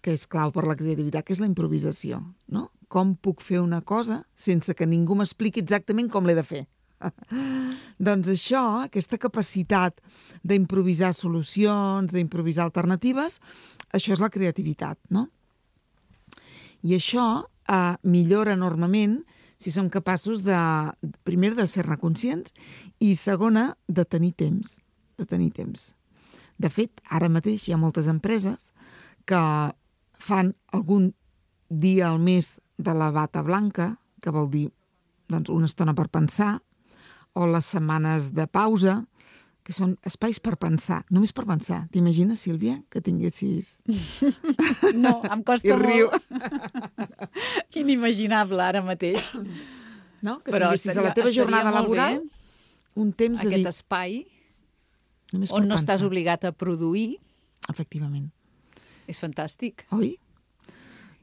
que 0.04 0.14
és 0.18 0.28
clau 0.28 0.52
per 0.52 0.66
la 0.68 0.76
creativitat, 0.76 1.26
que 1.26 1.36
és 1.36 1.42
la 1.42 1.50
improvisació. 1.50 2.20
No? 2.52 2.68
Com 2.92 3.16
puc 3.16 3.42
fer 3.42 3.62
una 3.64 3.82
cosa 3.82 4.22
sense 4.36 4.76
que 4.76 4.88
ningú 4.90 5.16
m'expliqui 5.18 5.64
exactament 5.64 6.12
com 6.12 6.28
l'he 6.28 6.36
de 6.38 6.46
fer? 6.46 6.64
doncs 8.08 8.30
això, 8.32 8.64
aquesta 8.88 9.20
capacitat 9.20 10.00
d'improvisar 10.44 11.14
solucions, 11.16 12.12
d'improvisar 12.12 12.68
alternatives, 12.68 13.40
això 13.96 14.16
és 14.16 14.22
la 14.24 14.32
creativitat, 14.34 15.00
no? 15.12 15.28
I 16.84 16.98
això 16.98 17.26
eh, 17.44 17.96
millora 18.04 18.56
enormement 18.58 19.22
si 19.64 19.72
som 19.72 19.88
capaços 19.88 20.44
de, 20.44 20.60
primer, 21.24 21.54
de 21.56 21.64
ser-ne 21.72 21.96
conscients 22.02 22.52
i, 23.00 23.14
segona, 23.16 23.78
de 23.88 24.04
tenir 24.04 24.34
temps. 24.36 24.82
De 25.16 25.28
tenir 25.30 25.54
temps. 25.56 25.94
De 26.60 26.68
fet, 26.68 27.00
ara 27.08 27.32
mateix 27.32 27.68
hi 27.68 27.74
ha 27.74 27.80
moltes 27.80 28.10
empreses 28.12 28.74
que 29.30 29.40
fan 30.24 30.54
algun 30.72 31.12
dia 31.70 32.10
al 32.12 32.20
mes 32.24 32.56
de 32.78 32.94
la 32.96 33.10
bata 33.12 33.42
blanca, 33.44 33.98
que 34.24 34.32
vol 34.32 34.48
dir 34.54 34.70
doncs, 35.30 35.50
una 35.52 35.68
estona 35.68 35.94
per 35.98 36.08
pensar, 36.14 36.62
o 37.34 37.48
les 37.50 37.66
setmanes 37.74 38.32
de 38.38 38.46
pausa, 38.48 39.02
que 39.64 39.72
són 39.74 39.94
espais 40.06 40.42
per 40.44 40.58
pensar, 40.60 41.02
només 41.10 41.32
per 41.34 41.46
pensar. 41.48 41.86
T'imagines, 41.94 42.42
Sílvia, 42.44 42.82
que 42.92 43.02
tinguessis... 43.02 43.78
No, 45.04 45.22
em 45.24 45.42
costa 45.48 45.72
I 45.72 45.78
riu. 45.80 46.10
molt. 46.12 46.24
Inimaginable, 47.82 48.60
ara 48.62 48.82
mateix. 48.86 49.32
No? 50.24 50.38
Que 50.44 50.52
Però 50.52 50.70
tinguessis 50.70 50.92
a 50.92 50.94
estaria- 50.94 51.10
la 51.10 51.16
teva 51.18 51.32
jornada 51.36 51.72
molt 51.72 51.80
laboral 51.82 52.20
bé 52.22 53.02
un 53.02 53.10
temps 53.18 53.40
de 53.42 53.48
Aquest 53.48 53.64
dir... 53.64 53.72
espai 53.72 54.20
Només 55.34 55.50
on 55.56 55.66
no 55.66 55.74
estàs 55.80 56.04
obligat 56.06 56.44
a 56.46 56.52
produir. 56.54 57.18
Efectivament. 57.72 58.28
És 59.08 59.20
fantàstic. 59.20 59.86
oi? 59.92 60.18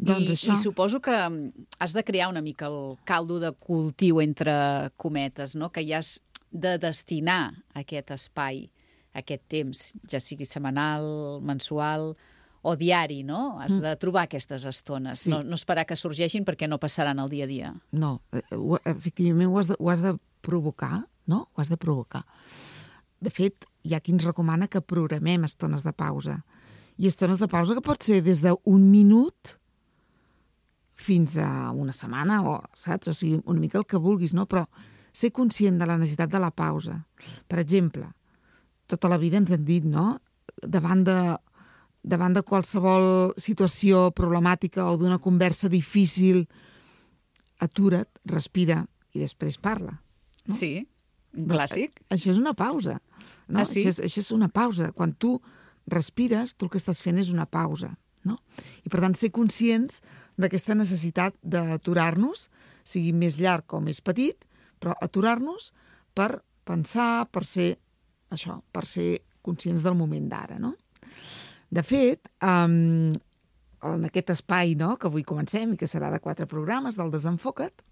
Doncs 0.00 0.30
I, 0.30 0.32
això... 0.32 0.54
I 0.54 0.62
suposo 0.62 1.00
que 1.04 1.12
mm, 1.12 1.66
has 1.78 1.92
de 1.92 2.02
crear 2.04 2.30
una 2.30 2.40
mica 2.40 2.66
el 2.70 2.96
caldo 3.04 3.38
de 3.40 3.52
cultiu 3.52 4.20
entre 4.22 4.52
cometes, 4.96 5.54
no? 5.56 5.68
que 5.70 5.82
hi 5.84 5.92
has 5.92 6.20
de 6.50 6.78
destinar 6.80 7.52
aquest 7.76 8.10
espai, 8.16 8.70
aquest 9.14 9.42
temps, 9.52 9.82
ja 10.10 10.18
sigui 10.22 10.46
setmanal, 10.48 11.40
mensual 11.44 12.14
o 12.62 12.74
diari, 12.76 13.22
no? 13.24 13.58
Has 13.60 13.76
de 13.80 13.92
trobar 13.96 14.26
aquestes 14.26 14.64
estones, 14.68 15.20
Mm. 15.20 15.24
Sí. 15.24 15.30
no, 15.30 15.42
no 15.42 15.54
esperar 15.56 15.86
que 15.88 15.96
sorgeixin 15.96 16.44
perquè 16.44 16.68
no 16.68 16.76
passaran 16.78 17.18
el 17.18 17.28
dia 17.32 17.44
a 17.44 17.48
dia. 17.48 17.70
No, 17.92 18.20
eh, 18.32 18.42
ho- 18.56 18.80
efectivament 18.84 19.48
ho 19.48 19.58
has, 19.58 19.68
de, 19.68 19.76
ho 19.78 19.88
has 19.90 20.02
de 20.02 20.16
provocar, 20.42 21.06
no? 21.26 21.48
Ho 21.54 21.60
has 21.62 21.68
de 21.70 21.76
provocar. 21.80 22.24
De 23.20 23.30
fet, 23.30 23.64
hi 23.84 23.94
ha 23.94 24.00
qui 24.00 24.12
ens 24.12 24.24
recomana 24.24 24.68
que 24.68 24.80
programem 24.80 25.44
estones 25.44 25.82
de 25.84 25.92
pausa. 25.92 26.42
I 27.00 27.08
estones 27.08 27.40
de 27.40 27.48
pausa 27.48 27.72
que 27.76 27.84
pot 27.84 28.02
ser 28.04 28.20
des 28.20 28.42
d'un 28.44 28.86
minut 28.92 29.54
fins 31.00 31.38
a 31.40 31.72
una 31.72 31.94
setmana, 31.96 32.42
o, 32.44 32.58
saps? 32.76 33.08
O 33.08 33.14
sigui, 33.16 33.40
una 33.48 33.60
mica 33.60 33.78
el 33.80 33.86
que 33.88 34.00
vulguis, 34.00 34.34
no? 34.36 34.44
Però 34.44 34.66
ser 35.16 35.30
conscient 35.32 35.78
de 35.80 35.88
la 35.88 35.96
necessitat 35.96 36.28
de 36.30 36.40
la 36.42 36.50
pausa. 36.52 36.98
Per 37.48 37.58
exemple, 37.62 38.04
tota 38.90 39.08
la 39.08 39.16
vida 39.22 39.40
ens 39.40 39.52
han 39.54 39.64
dit, 39.64 39.86
no? 39.88 40.18
Davant 40.60 41.06
de, 41.06 41.16
davant 42.02 42.36
de 42.36 42.44
qualsevol 42.44 43.32
situació 43.40 44.10
problemàtica 44.16 44.84
o 44.90 44.98
d'una 45.00 45.20
conversa 45.24 45.70
difícil, 45.72 46.44
atura't, 47.64 48.10
respira 48.28 48.82
i 49.16 49.24
després 49.24 49.56
parla. 49.56 49.96
No? 50.44 50.56
Sí, 50.56 50.84
un 51.36 51.48
clàssic. 51.48 51.96
Això 52.12 52.32
és 52.34 52.40
una 52.40 52.52
pausa. 52.58 52.98
No? 53.48 53.62
Ah, 53.62 53.64
sí? 53.64 53.86
això, 53.86 53.94
és, 53.94 54.04
això 54.10 54.20
és 54.24 54.30
una 54.36 54.50
pausa. 54.52 54.92
Quan 54.92 55.16
tu 55.16 55.38
respires, 55.92 56.54
tu 56.54 56.66
el 56.66 56.72
que 56.72 56.80
estàs 56.80 57.02
fent 57.04 57.20
és 57.20 57.30
una 57.32 57.46
pausa. 57.46 57.94
No? 58.24 58.36
I 58.84 58.92
per 58.92 59.00
tant, 59.00 59.16
ser 59.16 59.30
conscients 59.32 60.02
d'aquesta 60.40 60.76
necessitat 60.76 61.36
d'aturar-nos, 61.40 62.48
sigui 62.84 63.14
més 63.16 63.38
llarg 63.40 63.72
o 63.76 63.80
més 63.84 64.00
petit, 64.04 64.44
però 64.80 64.96
aturar-nos 65.04 65.70
per 66.16 66.42
pensar, 66.68 67.26
per 67.32 67.44
ser 67.48 67.74
això, 68.32 68.60
per 68.72 68.84
ser 68.88 69.22
conscients 69.44 69.84
del 69.84 69.96
moment 69.96 70.28
d'ara, 70.28 70.58
no? 70.60 70.74
De 71.70 71.82
fet, 71.86 72.28
um, 72.44 73.10
en 73.86 74.06
aquest 74.08 74.32
espai 74.34 74.74
no, 74.78 74.96
que 75.00 75.08
avui 75.08 75.24
comencem 75.26 75.72
i 75.72 75.78
que 75.80 75.88
serà 75.88 76.10
de 76.12 76.20
quatre 76.20 76.48
programes 76.50 76.98
del 76.98 77.12
Desenfoca't, 77.14 77.84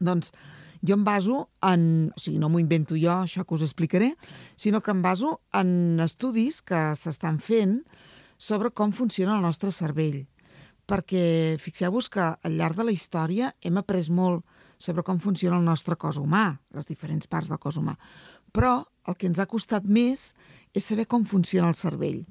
doncs 0.00 0.32
jo 0.84 0.98
em 0.98 1.04
baso 1.04 1.48
en... 1.64 2.12
O 2.14 2.20
sigui, 2.20 2.38
no 2.38 2.50
m'ho 2.52 2.60
invento 2.62 2.98
jo, 3.00 3.12
això 3.24 3.44
que 3.44 3.56
us 3.56 3.64
explicaré, 3.64 4.12
sinó 4.56 4.82
que 4.84 4.92
em 4.92 5.00
baso 5.02 5.38
en 5.56 6.00
estudis 6.04 6.60
que 6.62 6.80
s'estan 7.00 7.40
fent 7.40 7.80
sobre 8.36 8.70
com 8.70 8.92
funciona 8.92 9.38
el 9.38 9.46
nostre 9.46 9.72
cervell. 9.72 10.24
Perquè 10.84 11.56
fixeu-vos 11.62 12.10
que 12.12 12.24
al 12.34 12.58
llarg 12.58 12.76
de 12.76 12.84
la 12.84 12.92
història 12.92 13.54
hem 13.64 13.80
après 13.80 14.10
molt 14.12 14.44
sobre 14.76 15.04
com 15.06 15.20
funciona 15.22 15.56
el 15.56 15.64
nostre 15.64 15.96
cos 15.96 16.18
humà, 16.20 16.58
les 16.76 16.86
diferents 16.86 17.26
parts 17.30 17.48
del 17.48 17.60
cos 17.62 17.78
humà. 17.80 17.96
Però 18.52 18.82
el 19.08 19.16
que 19.16 19.30
ens 19.30 19.40
ha 19.40 19.48
costat 19.48 19.86
més 19.88 20.32
és 20.74 20.84
saber 20.84 21.06
com 21.08 21.24
funciona 21.24 21.70
el 21.72 21.78
cervell. 21.78 22.24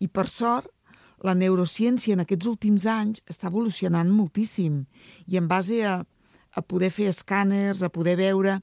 I 0.00 0.08
per 0.08 0.28
sort, 0.32 0.70
la 1.26 1.34
neurociència 1.34 2.14
en 2.14 2.22
aquests 2.22 2.46
últims 2.46 2.86
anys 2.86 3.22
està 3.26 3.48
evolucionant 3.50 4.10
moltíssim 4.14 4.84
i 5.26 5.38
en 5.40 5.48
base 5.50 5.82
a, 5.84 5.98
a 6.58 6.64
poder 6.66 6.90
fer 6.94 7.08
escàners, 7.12 7.82
a 7.82 7.92
poder 7.92 8.16
veure 8.18 8.58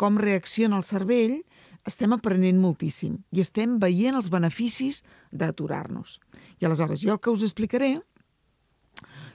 com 0.00 0.20
reacciona 0.20 0.78
el 0.80 0.84
cervell, 0.84 1.40
estem 1.88 2.12
aprenent 2.12 2.60
moltíssim 2.60 3.16
i 3.32 3.40
estem 3.40 3.78
veient 3.80 4.16
els 4.18 4.28
beneficis 4.32 5.00
d'aturar-nos. 5.32 6.18
I 6.60 6.68
aleshores, 6.68 7.00
jo 7.00 7.16
el 7.16 7.20
que 7.20 7.32
us 7.32 7.44
explicaré 7.46 7.96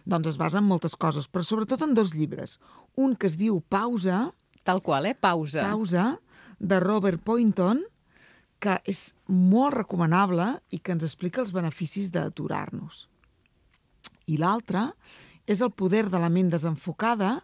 doncs 0.06 0.30
es 0.30 0.38
basa 0.38 0.62
en 0.62 0.68
moltes 0.70 0.94
coses, 0.94 1.26
però 1.26 1.42
sobretot 1.42 1.82
en 1.82 1.96
dos 1.98 2.14
llibres. 2.14 2.60
Un 2.94 3.16
que 3.18 3.26
es 3.26 3.40
diu 3.42 3.58
Pausa, 3.62 4.30
Tal 4.66 4.82
qual, 4.82 5.06
eh? 5.06 5.14
Pausa. 5.14 5.62
Pausa, 5.62 6.20
de 6.58 6.80
Robert 6.80 7.22
Poynton, 7.22 7.84
que 8.58 8.80
és 8.90 9.14
molt 9.30 9.76
recomanable 9.76 10.48
i 10.74 10.80
que 10.82 10.96
ens 10.96 11.06
explica 11.06 11.44
els 11.44 11.54
beneficis 11.54 12.10
d'aturar-nos. 12.10 13.06
I 14.26 14.40
l'altre 14.42 14.88
és 15.46 15.62
El 15.62 15.70
poder 15.70 16.08
de 16.10 16.18
la 16.18 16.32
ment 16.34 16.50
desenfocada, 16.50 17.44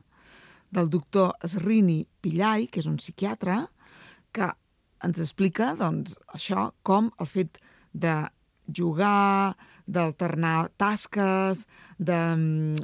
del 0.72 0.90
doctor 0.90 1.36
Srini 1.44 2.06
Pillai, 2.24 2.68
que 2.72 2.82
és 2.82 2.88
un 2.90 2.98
psiquiatre, 3.00 3.66
que 4.32 4.48
ens 5.04 5.20
explica 5.20 5.74
doncs, 5.80 6.16
això, 6.36 6.70
com 6.88 7.12
el 7.20 7.30
fet 7.30 7.60
de 7.92 8.16
jugar, 8.72 9.56
d'alternar 9.92 10.70
tasques, 10.80 11.66
de, 12.00 12.20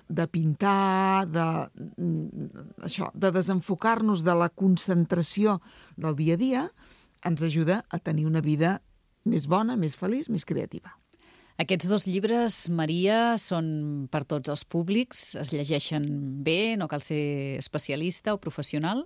de 0.10 0.26
pintar, 0.28 1.28
de, 1.32 1.48
això, 2.84 3.12
de 3.14 3.32
desenfocar-nos 3.32 4.26
de 4.28 4.36
la 4.36 4.50
concentració 4.50 5.60
del 5.96 6.18
dia 6.20 6.36
a 6.36 6.42
dia, 6.42 6.64
ens 7.26 7.44
ajuda 7.46 7.84
a 7.90 8.00
tenir 8.00 8.28
una 8.28 8.44
vida 8.44 8.80
més 9.28 9.48
bona, 9.48 9.78
més 9.80 9.96
feliç, 9.96 10.30
més 10.30 10.46
creativa. 10.48 10.98
Aquests 11.58 11.88
dos 11.90 12.06
llibres, 12.06 12.68
Maria, 12.70 13.36
són 13.42 14.08
per 14.14 14.22
tots 14.30 14.52
els 14.54 14.62
públics, 14.70 15.32
es 15.42 15.50
llegeixen 15.50 16.06
bé, 16.46 16.76
no 16.78 16.86
cal 16.92 17.02
ser 17.02 17.58
especialista 17.58 18.36
o 18.36 18.42
professional. 18.42 19.02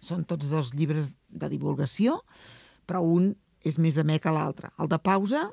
Són 0.00 0.24
tots 0.24 0.48
dos 0.48 0.72
llibres 0.72 1.12
de 1.28 1.50
divulgació, 1.52 2.22
però 2.88 3.02
un 3.04 3.34
és 3.68 3.76
més 3.76 3.98
amè 4.00 4.16
que 4.16 4.32
l'altre. 4.32 4.72
El 4.80 4.88
de 4.88 4.96
pausa, 4.96 5.50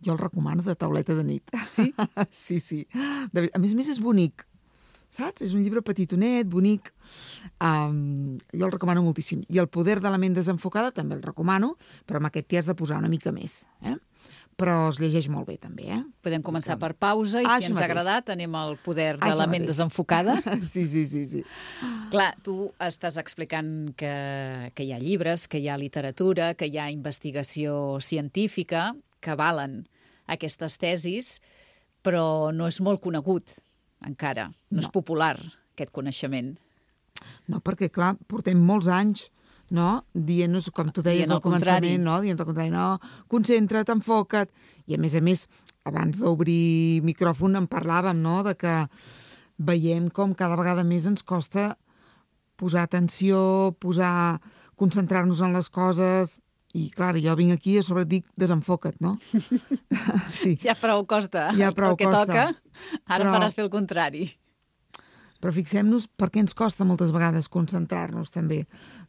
jo 0.00 0.14
el 0.14 0.22
recomano 0.22 0.64
de 0.64 0.72
tauleta 0.74 1.14
de 1.18 1.24
nit. 1.24 1.52
Sí? 1.68 1.90
sí, 2.32 2.58
sí. 2.64 2.86
De, 3.32 3.44
ver- 3.44 3.52
a 3.52 3.60
més 3.60 3.76
a 3.76 3.78
més 3.82 3.92
és 3.92 4.00
bonic, 4.00 4.46
saps? 5.12 5.44
És 5.44 5.52
un 5.52 5.62
llibre 5.66 5.84
petitonet, 5.84 6.48
bonic. 6.48 6.94
Um, 7.60 8.38
jo 8.56 8.64
el 8.64 8.72
recomano 8.72 9.04
moltíssim. 9.04 9.44
I 9.52 9.60
el 9.60 9.68
poder 9.68 10.00
de 10.00 10.08
la 10.08 10.20
ment 10.20 10.40
desenfocada 10.40 10.96
també 10.96 11.20
el 11.20 11.22
recomano, 11.28 11.74
però 12.08 12.22
amb 12.22 12.32
aquest 12.32 12.48
t'hi 12.48 12.62
has 12.62 12.72
de 12.72 12.76
posar 12.78 13.04
una 13.04 13.12
mica 13.12 13.36
més. 13.36 13.66
Eh? 13.84 13.98
Però 14.56 14.74
es 14.92 15.00
llegeix 15.02 15.26
molt 15.32 15.48
bé, 15.48 15.56
també, 15.58 15.88
eh? 15.96 16.00
Podem 16.22 16.42
començar 16.46 16.76
per 16.78 16.92
pausa 16.94 17.40
i 17.42 17.46
Ah, 17.48 17.56
si 17.58 17.66
ens 17.66 17.76
ha 17.76 17.80
mateix. 17.80 17.90
agradat 17.90 18.28
anem 18.30 18.54
al 18.54 18.76
poder 18.78 19.16
de 19.18 19.32
la 19.34 19.46
ment 19.50 19.66
desenfocada. 19.66 20.36
Sí, 20.74 20.86
sí, 20.86 21.02
sí, 21.10 21.24
sí. 21.26 21.42
Clar, 22.12 22.34
tu 22.46 22.70
estàs 22.78 23.16
explicant 23.18 23.90
que, 23.98 24.12
que 24.74 24.86
hi 24.86 24.92
ha 24.94 25.00
llibres, 25.02 25.48
que 25.48 25.58
hi 25.58 25.68
ha 25.68 25.76
literatura, 25.76 26.52
que 26.54 26.68
hi 26.70 26.78
ha 26.78 26.86
investigació 26.94 27.98
científica 28.00 28.92
que 29.20 29.34
valen 29.34 29.88
aquestes 30.30 30.78
tesis, 30.78 31.40
però 32.04 32.52
no 32.54 32.68
és 32.70 32.78
molt 32.80 33.02
conegut 33.02 33.50
encara, 34.06 34.48
no, 34.70 34.78
no. 34.78 34.80
és 34.84 34.88
popular 34.92 35.34
aquest 35.74 35.90
coneixement. 35.90 36.54
No, 37.48 37.58
perquè, 37.64 37.88
clar, 37.90 38.14
portem 38.28 38.60
molts 38.60 38.86
anys 38.86 39.30
no? 39.70 40.04
dient-nos, 40.14 40.70
com 40.70 40.90
tu 40.92 41.02
deies 41.02 41.24
Dient 41.26 41.32
al 41.36 41.40
contrari. 41.42 41.96
no? 41.98 42.20
dient 42.20 42.38
el 42.40 42.46
contrari, 42.46 42.70
no, 42.70 42.98
concentra't, 43.28 43.88
enfoca't. 43.94 44.50
I, 44.86 44.94
a 44.94 44.98
més 44.98 45.14
a 45.14 45.20
més, 45.24 45.46
abans 45.84 46.18
d'obrir 46.20 47.00
micròfon 47.02 47.56
en 47.56 47.66
parlàvem, 47.68 48.20
no?, 48.20 48.42
de 48.44 48.54
que 48.54 48.74
veiem 49.58 50.08
com 50.10 50.34
cada 50.34 50.56
vegada 50.56 50.84
més 50.84 51.06
ens 51.06 51.22
costa 51.22 51.76
posar 52.56 52.82
atenció, 52.86 53.74
posar 53.80 54.40
concentrar-nos 54.76 55.40
en 55.40 55.52
les 55.54 55.68
coses, 55.70 56.40
i, 56.74 56.88
clar, 56.90 57.14
jo 57.22 57.34
vinc 57.38 57.52
aquí 57.54 57.76
i 57.76 57.78
a 57.78 57.82
sobre 57.86 58.02
et 58.02 58.08
dic 58.10 58.24
desenfoca't, 58.36 58.96
no? 59.00 59.16
sí. 60.34 60.56
Ja 60.62 60.74
prou 60.74 61.04
costa 61.06 61.48
Ja 61.58 61.70
prou 61.74 61.92
el 61.94 61.98
que 62.00 62.08
costa. 62.08 62.24
toca, 62.26 62.46
ara 63.06 63.22
Però- 63.24 63.34
faràs 63.36 63.54
fer 63.54 63.64
el 63.66 63.70
contrari. 63.70 64.24
Però 65.44 65.52
fixem-nos 65.52 66.06
per 66.16 66.30
què 66.32 66.40
ens 66.40 66.56
costa 66.56 66.86
moltes 66.88 67.10
vegades 67.12 67.50
concentrar-nos 67.52 68.30
també. 68.32 68.62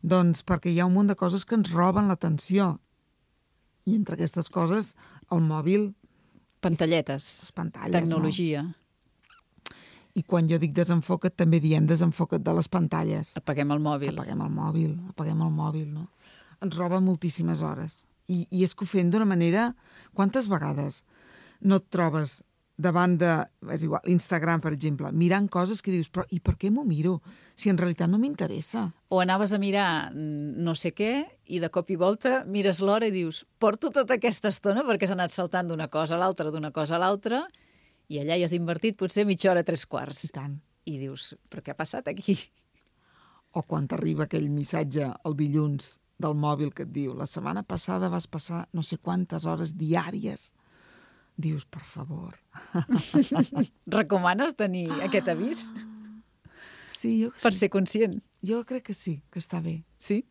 Doncs 0.04 0.42
perquè 0.44 0.68
hi 0.74 0.82
ha 0.84 0.88
un 0.89 0.92
munt 0.92 1.08
de 1.08 1.15
coses 1.15 1.46
que 1.48 1.56
ens 1.56 1.70
roben 1.72 2.10
l'atenció. 2.12 2.74
I 3.88 3.94
entre 3.96 4.18
aquestes 4.18 4.51
coses, 4.51 4.98
el 5.32 5.39
mòbil, 5.46 5.94
Pantalletes, 6.60 7.27
les 7.46 7.54
pantalles, 7.56 7.96
tecnologia. 7.96 8.63
no? 8.65 8.74
I 10.15 10.24
quan 10.27 10.50
jo 10.51 10.60
dic 10.60 10.74
desenfoca't, 10.75 11.38
també 11.39 11.62
diem 11.63 11.88
desenfoca't 11.88 12.44
de 12.44 12.56
les 12.58 12.68
pantalles. 12.72 13.32
Apaguem 13.39 13.72
el 13.72 13.84
mòbil. 13.84 14.12
Apaguem 14.15 14.44
el 14.44 14.51
mòbil, 14.58 14.92
apaguem 15.15 15.44
el 15.46 15.54
mòbil, 15.56 15.88
no? 15.94 16.10
Ens 16.63 16.75
roba 16.75 17.00
moltíssimes 17.04 17.63
hores. 17.63 18.01
I, 18.27 18.42
i 18.50 18.68
és 18.68 18.75
que 18.75 18.84
ho 18.84 18.89
fem 18.89 19.08
d'una 19.13 19.27
manera... 19.30 19.70
Quantes 20.15 20.51
vegades 20.51 21.01
no 21.60 21.80
et 21.80 21.88
trobes 21.92 22.42
davant 22.77 23.15
de, 23.17 23.32
és 23.72 23.84
igual, 23.88 24.03
Instagram, 24.12 24.62
per 24.63 24.74
exemple, 24.75 25.10
mirant 25.15 25.48
coses 25.51 25.82
que 25.82 25.94
dius, 25.94 26.10
però 26.12 26.25
i 26.36 26.41
per 26.44 26.55
què 26.60 26.70
m'ho 26.74 26.84
miro? 26.88 27.20
Si 27.55 27.72
en 27.72 27.79
realitat 27.79 28.12
no 28.12 28.20
m'interessa. 28.20 28.89
O 29.10 29.22
anaves 29.24 29.53
a 29.55 29.60
mirar 29.62 30.12
no 30.13 30.75
sé 30.75 30.91
què 30.96 31.13
i 31.48 31.62
de 31.63 31.70
cop 31.72 31.89
i 31.94 31.98
volta 32.00 32.44
mires 32.50 32.82
l'hora 32.84 33.08
i 33.08 33.13
dius 33.15 33.46
porto 33.62 33.91
tota 33.96 34.17
aquesta 34.17 34.51
estona 34.51 34.84
perquè 34.84 35.08
has 35.08 35.15
anat 35.15 35.32
saltant 35.32 35.72
d'una 35.72 35.88
cosa 35.94 36.17
a 36.17 36.20
l'altra, 36.20 36.51
d'una 36.51 36.74
cosa 36.75 36.98
a 36.98 37.01
l'altra 37.01 37.46
i 38.12 38.20
allà 38.20 38.36
hi 38.36 38.44
has 38.46 38.53
invertit 38.53 38.98
potser 39.00 39.25
mitja 39.25 39.51
hora, 39.51 39.63
tres 39.63 39.86
quarts. 39.86 40.25
I 40.27 40.34
tant. 40.36 40.60
I 40.86 41.00
dius, 41.01 41.34
però 41.50 41.63
què 41.63 41.74
ha 41.74 41.79
passat 41.79 42.12
aquí? 42.12 42.36
O 43.55 43.63
quan 43.63 43.88
t'arriba 43.88 44.27
aquell 44.27 44.51
missatge 44.51 45.08
el 45.25 45.38
dilluns 45.39 45.96
del 46.22 46.36
mòbil 46.36 46.74
que 46.75 46.84
et 46.84 46.91
diu 46.91 47.15
la 47.15 47.27
setmana 47.27 47.63
passada 47.63 48.12
vas 48.12 48.27
passar 48.27 48.65
no 48.75 48.84
sé 48.84 49.00
quantes 49.00 49.48
hores 49.48 49.74
diàries 49.75 50.51
dius, 51.38 51.65
per 51.65 51.82
favor. 51.84 52.36
Recomanes 53.88 54.56
tenir 54.56 54.89
aquest 55.06 55.27
avís 55.34 55.65
Sí, 56.96 57.25
jo, 57.25 57.32
per 57.42 57.51
sí. 57.54 57.60
ser 57.65 57.70
conscient? 57.70 58.22
jo 58.46 58.63
crec 58.65 58.84
que 58.88 58.94
sí, 58.94 59.22
que 59.32 59.39
està 59.42 59.60
bé. 59.62 59.84
Sí? 59.98 60.24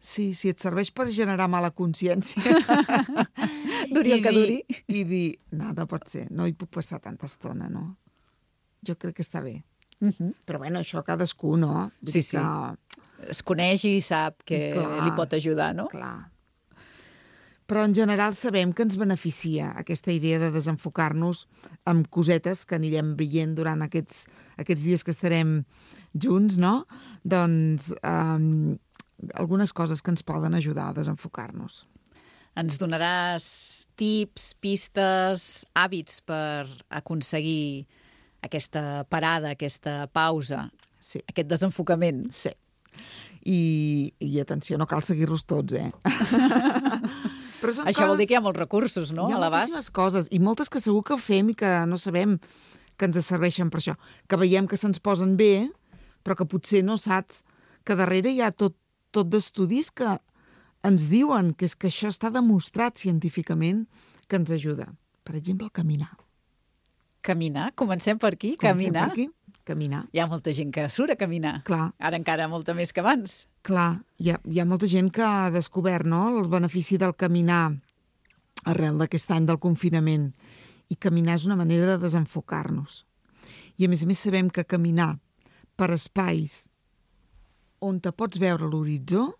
Sí, 0.00 0.34
si 0.36 0.50
et 0.52 0.60
serveix 0.60 0.90
per 0.94 1.06
generar 1.10 1.48
mala 1.48 1.70
consciència 1.74 2.38
Duri 3.94 4.12
el 4.12 4.22
que 4.22 4.30
dir, 4.30 4.42
duri. 4.46 4.82
i 4.88 5.04
dir, 5.08 5.38
no, 5.56 5.72
no 5.74 5.86
pot 5.90 6.04
ser, 6.08 6.26
no 6.30 6.46
hi 6.46 6.52
puc 6.52 6.70
passar 6.76 7.00
tanta 7.02 7.26
estona, 7.26 7.68
no? 7.72 7.96
Jo 8.86 8.94
crec 9.00 9.16
que 9.16 9.24
està 9.24 9.42
bé. 9.42 9.64
Uh 10.00 10.12
-huh. 10.12 10.32
Però 10.46 10.58
bueno, 10.58 10.78
això 10.80 11.02
cadascú, 11.02 11.56
no? 11.56 11.90
Vull 12.02 12.12
Sí, 12.12 12.22
sí. 12.22 12.36
Que, 12.36 12.76
Es 13.30 13.42
coneix 13.42 13.84
i 13.84 14.00
sap 14.02 14.42
que 14.44 14.72
Clar. 14.74 15.04
li 15.04 15.10
pot 15.16 15.32
ajudar, 15.32 15.74
no? 15.74 15.88
clar. 15.88 16.30
Però 17.66 17.82
en 17.82 17.94
general 17.98 18.36
sabem 18.38 18.70
que 18.72 18.84
ens 18.86 18.94
beneficia 18.96 19.72
aquesta 19.80 20.12
idea 20.14 20.38
de 20.38 20.52
desenfocar-nos 20.54 21.46
amb 21.90 22.06
cosetes 22.14 22.64
que 22.64 22.76
anirem 22.78 23.16
veient 23.18 23.56
durant 23.58 23.82
aquests, 23.82 24.26
aquests 24.56 24.84
dies 24.86 25.02
que 25.02 25.10
estarem 25.10 25.64
junts, 26.14 26.60
no? 26.62 26.84
Doncs 27.26 27.90
um, 28.06 28.76
algunes 29.34 29.72
coses 29.74 30.00
que 30.02 30.12
ens 30.14 30.22
poden 30.22 30.54
ajudar 30.54 30.92
a 30.92 30.96
desenfocar-nos. 31.00 31.82
Ens 32.56 32.78
donaràs 32.80 33.44
tips, 33.98 34.54
pistes, 34.62 35.64
hàbits 35.76 36.22
per 36.24 36.64
aconseguir 36.88 37.84
aquesta 38.46 39.02
parada, 39.10 39.50
aquesta 39.56 40.06
pausa, 40.14 40.68
Sí, 41.06 41.20
aquest 41.28 41.46
desenfocament. 41.50 42.30
sí. 42.32 42.50
I, 43.46 44.12
i 44.18 44.40
atenció, 44.42 44.74
no 44.74 44.88
cal 44.90 45.04
seguir-los 45.06 45.44
tots, 45.46 45.76
eh? 45.78 45.92
Això 47.70 48.06
vol 48.06 48.20
dir 48.20 48.26
que 48.28 48.36
hi 48.36 48.38
ha 48.38 48.44
molts 48.44 48.58
recursos, 48.58 49.12
no?, 49.12 49.28
hi 49.28 49.34
ha 49.34 49.40
a 49.40 49.50
moltíssimes 49.50 49.90
coses, 49.90 50.28
i 50.30 50.38
moltes 50.42 50.70
que 50.72 50.82
segur 50.82 51.02
que 51.06 51.18
fem 51.18 51.50
i 51.52 51.56
que 51.58 51.72
no 51.86 51.98
sabem 51.98 52.38
que 52.96 53.08
ens 53.08 53.18
serveixen 53.26 53.70
per 53.70 53.80
això. 53.80 53.96
Que 54.28 54.38
veiem 54.40 54.68
que 54.68 54.78
se'ns 54.80 55.00
posen 55.02 55.36
bé, 55.36 55.68
però 56.24 56.36
que 56.38 56.48
potser 56.48 56.82
no 56.84 56.96
saps 56.98 57.42
que 57.86 57.96
darrere 57.98 58.32
hi 58.32 58.40
ha 58.42 58.50
tot, 58.50 58.76
tot 59.14 59.28
d'estudis 59.30 59.92
que 59.94 60.16
ens 60.86 61.08
diuen 61.10 61.52
que 61.54 61.66
és 61.68 61.74
que 61.74 61.90
això 61.90 62.10
està 62.12 62.30
demostrat 62.34 62.98
científicament 62.98 63.86
que 64.28 64.38
ens 64.40 64.50
ajuda. 64.50 64.90
Per 65.26 65.34
exemple, 65.38 65.70
caminar. 65.74 66.14
Caminar, 67.26 67.72
comencem 67.74 68.18
per 68.22 68.34
aquí, 68.34 68.54
Comencem 68.56 68.92
caminar. 68.92 69.08
Per 69.10 69.12
aquí? 69.12 69.28
Caminar. 69.66 70.04
Hi 70.14 70.22
ha 70.22 70.28
molta 70.30 70.52
gent 70.54 70.70
que 70.74 70.84
surt 70.94 71.16
a 71.16 71.18
caminar. 71.18 71.60
Clar, 71.66 71.90
Ara 71.98 72.18
encara 72.20 72.46
molta 72.48 72.74
més 72.78 72.92
que 72.94 73.02
abans. 73.02 73.46
Clar, 73.66 74.02
hi 74.22 74.30
ha, 74.30 74.38
hi 74.46 74.60
ha 74.62 74.66
molta 74.68 74.86
gent 74.90 75.10
que 75.14 75.24
ha 75.26 75.50
descobert 75.50 76.06
no, 76.06 76.22
el 76.38 76.46
benefici 76.52 76.98
del 77.02 77.16
caminar 77.18 77.64
arrel 78.70 79.00
d'aquest 79.02 79.32
any 79.34 79.48
del 79.48 79.58
confinament. 79.62 80.30
I 80.88 80.96
caminar 81.02 81.40
és 81.40 81.48
una 81.48 81.58
manera 81.58 81.88
de 81.90 81.98
desenfocar-nos. 82.04 83.02
I 83.76 83.86
a 83.86 83.90
més 83.90 84.06
a 84.06 84.08
més 84.08 84.22
sabem 84.22 84.48
que 84.54 84.64
caminar 84.64 85.16
per 85.76 85.90
espais 85.92 86.68
on 87.82 87.98
te 88.00 88.14
pots 88.14 88.38
veure 88.40 88.70
l'horitzó 88.70 89.32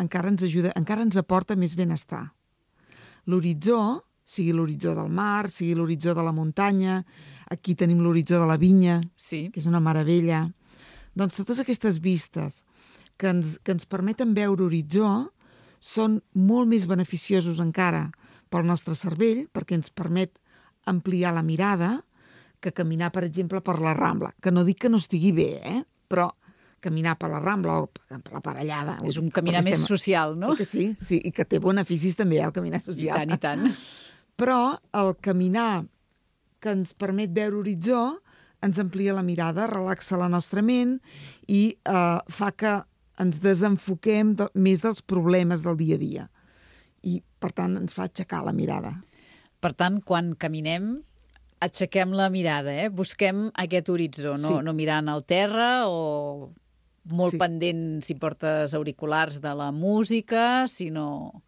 encara 0.00 0.30
ens 0.32 0.42
ajuda, 0.46 0.72
encara 0.78 1.04
ens 1.04 1.18
aporta 1.20 1.56
més 1.60 1.76
benestar. 1.76 2.30
L'horitzó, 3.28 4.02
sigui 4.30 4.52
l'horitzó 4.54 4.94
del 4.94 5.10
mar, 5.10 5.50
sigui 5.50 5.74
l'horitzó 5.74 6.14
de 6.14 6.22
la 6.22 6.32
muntanya, 6.36 7.00
aquí 7.50 7.74
tenim 7.74 7.98
l'horitzó 8.04 8.38
de 8.40 8.46
la 8.46 8.56
vinya, 8.60 9.00
Sí. 9.18 9.48
que 9.50 9.58
és 9.60 9.66
una 9.66 9.80
meravella. 9.82 10.44
Doncs 11.18 11.34
totes 11.40 11.58
aquestes 11.58 11.98
vistes 12.00 12.62
que 13.18 13.28
ens, 13.32 13.58
que 13.64 13.72
ens 13.74 13.86
permeten 13.90 14.34
veure 14.34 14.62
horitzó 14.64 15.32
són 15.80 16.20
molt 16.34 16.68
més 16.70 16.86
beneficiosos 16.86 17.58
encara 17.60 18.10
pel 18.50 18.66
nostre 18.68 18.94
cervell, 18.94 19.48
perquè 19.52 19.74
ens 19.78 19.90
permet 19.90 20.38
ampliar 20.86 21.34
la 21.34 21.42
mirada 21.42 22.04
que 22.60 22.72
caminar, 22.72 23.10
per 23.12 23.24
exemple, 23.24 23.60
per 23.64 23.78
la 23.80 23.94
Rambla, 23.94 24.34
que 24.40 24.50
no 24.52 24.62
dic 24.64 24.78
que 24.84 24.88
no 24.92 24.98
estigui 25.00 25.32
bé, 25.32 25.50
eh? 25.64 25.82
però 26.08 26.28
caminar 26.80 27.14
per 27.20 27.28
la 27.30 27.40
Rambla 27.40 27.78
o 27.82 27.86
per 27.92 28.20
la 28.32 28.40
parellada... 28.44 28.98
És 29.04 29.16
un 29.20 29.30
caminar 29.30 29.62
més 29.64 29.74
estem- 29.78 29.88
social, 29.88 30.36
no? 30.38 30.52
Oi 30.54 30.56
que 30.60 30.64
sí, 30.68 30.90
sí, 31.00 31.18
i 31.24 31.32
que 31.32 31.44
té 31.44 31.58
beneficis 31.60 32.16
també, 32.16 32.38
eh, 32.40 32.44
el 32.48 32.52
caminar 32.56 32.80
I 32.80 32.84
social. 32.86 33.16
tant, 33.20 33.34
i 33.34 33.38
tant. 33.40 33.66
Però 34.40 34.78
el 34.96 35.14
caminar 35.20 35.84
que 36.60 36.72
ens 36.72 36.94
permet 36.96 37.32
veure 37.36 37.60
horitzó 37.60 38.00
ens 38.64 38.78
amplia 38.80 39.14
la 39.16 39.24
mirada, 39.24 39.66
relaxa 39.68 40.18
la 40.20 40.28
nostra 40.32 40.62
ment 40.64 40.98
i 41.48 41.76
eh, 41.84 42.18
fa 42.28 42.50
que 42.52 42.74
ens 43.20 43.40
desenfoquem 43.44 44.34
de, 44.36 44.48
més 44.56 44.80
dels 44.84 45.00
problemes 45.04 45.64
del 45.64 45.76
dia 45.80 45.96
a 45.96 46.00
dia. 46.00 46.24
I, 47.04 47.20
per 47.40 47.52
tant, 47.56 47.76
ens 47.80 47.96
fa 47.96 48.06
aixecar 48.08 48.42
la 48.44 48.52
mirada. 48.56 48.94
Per 49.60 49.72
tant, 49.76 49.98
quan 50.04 50.34
caminem, 50.40 51.02
aixequem 51.60 52.12
la 52.16 52.30
mirada, 52.32 52.72
eh? 52.72 52.88
Busquem 52.92 53.48
aquest 53.60 53.88
horitzó, 53.92 54.36
no, 54.40 54.56
Sí. 54.56 54.64
no 54.64 54.72
mirant 54.76 55.08
al 55.08 55.24
terra 55.24 55.88
o 55.88 56.52
molt 57.04 57.32
Sí. 57.32 57.38
pendent 57.40 58.02
si 58.04 58.14
portes 58.14 58.72
auriculars 58.74 59.40
de 59.40 59.54
la 59.54 59.70
música, 59.72 60.66
sinó 60.68 61.42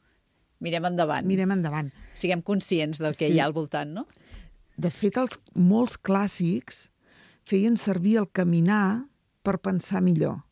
mirem 0.63 0.87
endavant. 0.89 1.27
Mirem 1.29 1.51
endavant. 1.55 1.91
Siguem 2.15 2.43
conscients 2.43 2.99
del 3.03 3.17
que 3.19 3.29
Sí. 3.29 3.35
hi 3.35 3.41
ha 3.41 3.47
al 3.51 3.53
voltant, 3.57 3.91
no? 3.93 4.07
De 4.79 4.91
fet, 4.91 5.17
els 5.21 5.39
molts 5.55 5.99
clàssics 6.01 6.87
feien 7.45 7.77
servir 7.77 8.17
el 8.23 8.31
caminar 8.31 9.09
per 9.43 9.59
pensar 9.59 10.01
millor. 10.03 10.45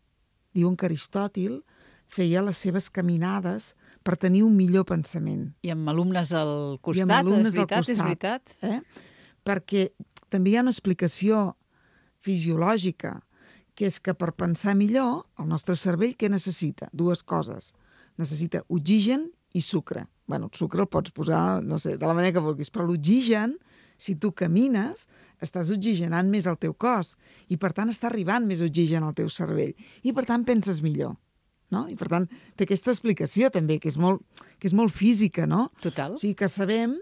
Diuen 0.53 0.77
que 0.77 0.87
Aristòtil 0.91 1.63
feia 2.11 2.43
les 2.43 2.59
seves 2.59 2.91
caminades 2.91 3.77
per 4.03 4.17
tenir 4.19 4.43
un 4.43 4.57
millor 4.57 4.85
pensament. 4.85 5.55
I 5.63 5.71
amb 5.71 5.89
alumnes 5.89 6.33
al 6.35 6.79
costat, 6.83 7.11
alumnes 7.21 7.55
és 7.55 7.59
al 7.61 7.67
veritat, 7.67 7.79
és 7.79 7.99
costat. 7.99 8.07
veritat. 8.07 8.57
eh? 8.63 8.81
perquè 9.45 9.91
també 10.29 10.51
hi 10.51 10.57
ha 10.57 10.61
una 10.67 10.71
explicació 10.75 11.55
fisiològica, 12.25 13.23
que 13.75 13.87
és 13.89 13.99
que 14.01 14.13
per 14.15 14.33
pensar 14.37 14.75
millor, 14.77 15.25
el 15.41 15.49
nostre 15.49 15.77
cervell 15.77 16.17
què 16.19 16.29
necessita? 16.31 16.91
Dues 16.93 17.23
coses. 17.23 17.73
Necessita 18.21 18.65
oxigen 18.69 19.31
i 19.53 19.61
sucre. 19.61 20.07
bueno, 20.31 20.47
el 20.47 20.57
sucre 20.57 20.81
el 20.81 20.87
pots 20.87 21.11
posar, 21.11 21.61
no 21.61 21.79
sé, 21.83 21.97
de 21.99 22.07
la 22.07 22.15
manera 22.15 22.33
que 22.33 22.39
vulguis, 22.45 22.69
però 22.71 22.85
l'oxigen, 22.87 23.57
si 23.99 24.15
tu 24.15 24.31
camines, 24.31 25.09
estàs 25.43 25.73
oxigenant 25.75 26.29
més 26.31 26.47
el 26.47 26.55
teu 26.57 26.73
cos 26.73 27.17
i, 27.49 27.57
per 27.57 27.73
tant, 27.75 27.91
està 27.91 28.07
arribant 28.07 28.47
més 28.47 28.63
oxigen 28.63 29.03
al 29.03 29.17
teu 29.19 29.29
cervell 29.29 29.75
i, 30.03 30.13
per 30.15 30.25
tant, 30.29 30.45
penses 30.47 30.79
millor. 30.87 31.17
No? 31.71 31.89
I, 31.91 31.97
per 31.99 32.07
tant, 32.11 32.29
té 32.55 32.67
aquesta 32.67 32.95
explicació 32.95 33.51
també, 33.51 33.81
que 33.83 33.91
és 33.91 33.99
molt, 33.99 34.23
que 34.59 34.71
és 34.71 34.75
molt 34.75 34.95
física, 34.95 35.47
no? 35.51 35.69
Total. 35.83 36.15
O 36.15 36.23
sigui 36.23 36.39
que 36.39 36.49
sabem 36.51 36.95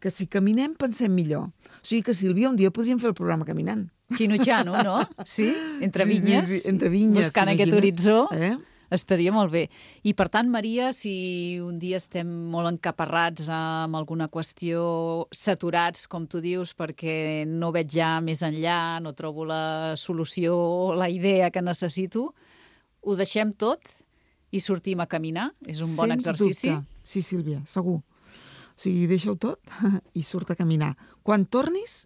que 0.00 0.12
si 0.12 0.28
caminem 0.28 0.76
pensem 0.76 1.12
millor. 1.12 1.48
O 1.48 1.84
sigui 1.84 2.02
que, 2.04 2.14
Sílvia, 2.16 2.50
un 2.52 2.56
dia 2.60 2.70
podríem 2.70 3.00
fer 3.00 3.14
el 3.14 3.16
programa 3.16 3.48
caminant. 3.48 3.88
Xinutxano, 4.16 4.76
no? 4.84 5.00
Sí? 5.24 5.48
Entre 5.80 6.04
Sí, 6.04 6.12
sí, 6.12 6.20
vinyes, 6.20 6.48
sí, 6.50 6.68
entre 6.68 6.88
vinyes, 6.92 7.28
buscant 7.30 7.48
aquest 7.52 7.72
horitzó. 7.72 8.26
Eh? 8.36 8.56
Estaria 8.92 9.32
molt 9.34 9.50
bé. 9.50 9.64
I, 10.06 10.14
per 10.14 10.28
tant, 10.30 10.48
Maria, 10.50 10.92
si 10.94 11.58
un 11.62 11.80
dia 11.82 11.98
estem 11.98 12.28
molt 12.52 12.70
encaparrats 12.70 13.50
amb 13.50 13.98
alguna 13.98 14.28
qüestió, 14.30 15.26
saturats, 15.34 16.06
com 16.06 16.28
tu 16.30 16.42
dius, 16.44 16.74
perquè 16.78 17.44
no 17.50 17.72
veig 17.74 17.90
ja 17.96 18.16
més 18.22 18.44
enllà, 18.46 19.00
no 19.02 19.16
trobo 19.18 19.46
la 19.48 19.94
solució, 19.98 20.94
la 20.94 21.10
idea 21.10 21.50
que 21.50 21.64
necessito, 21.64 22.28
ho 23.02 23.16
deixem 23.18 23.52
tot 23.58 23.82
i 24.54 24.62
sortim 24.62 25.02
a 25.02 25.08
caminar? 25.10 25.50
És 25.66 25.82
un 25.82 25.94
bon 25.98 26.12
Sens 26.14 26.22
exercici? 26.22 26.70
Dubte. 26.70 27.02
Sí, 27.06 27.22
Sílvia, 27.22 27.62
segur. 27.66 28.00
O 28.00 28.78
sigui, 28.78 29.06
deixa-ho 29.10 29.36
tot 29.40 29.60
i 30.18 30.22
surt 30.22 30.52
a 30.52 30.58
caminar. 30.58 30.94
Quan 31.26 31.46
tornis, 31.50 32.04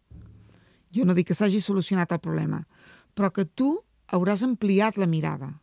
jo 0.94 1.04
no 1.04 1.16
dic 1.16 1.30
que 1.30 1.36
s'hagi 1.36 1.60
solucionat 1.60 2.12
el 2.16 2.22
problema, 2.24 2.64
però 3.14 3.30
que 3.34 3.44
tu 3.44 3.74
hauràs 4.10 4.44
ampliat 4.46 4.98
la 4.98 5.08
mirada. 5.10 5.59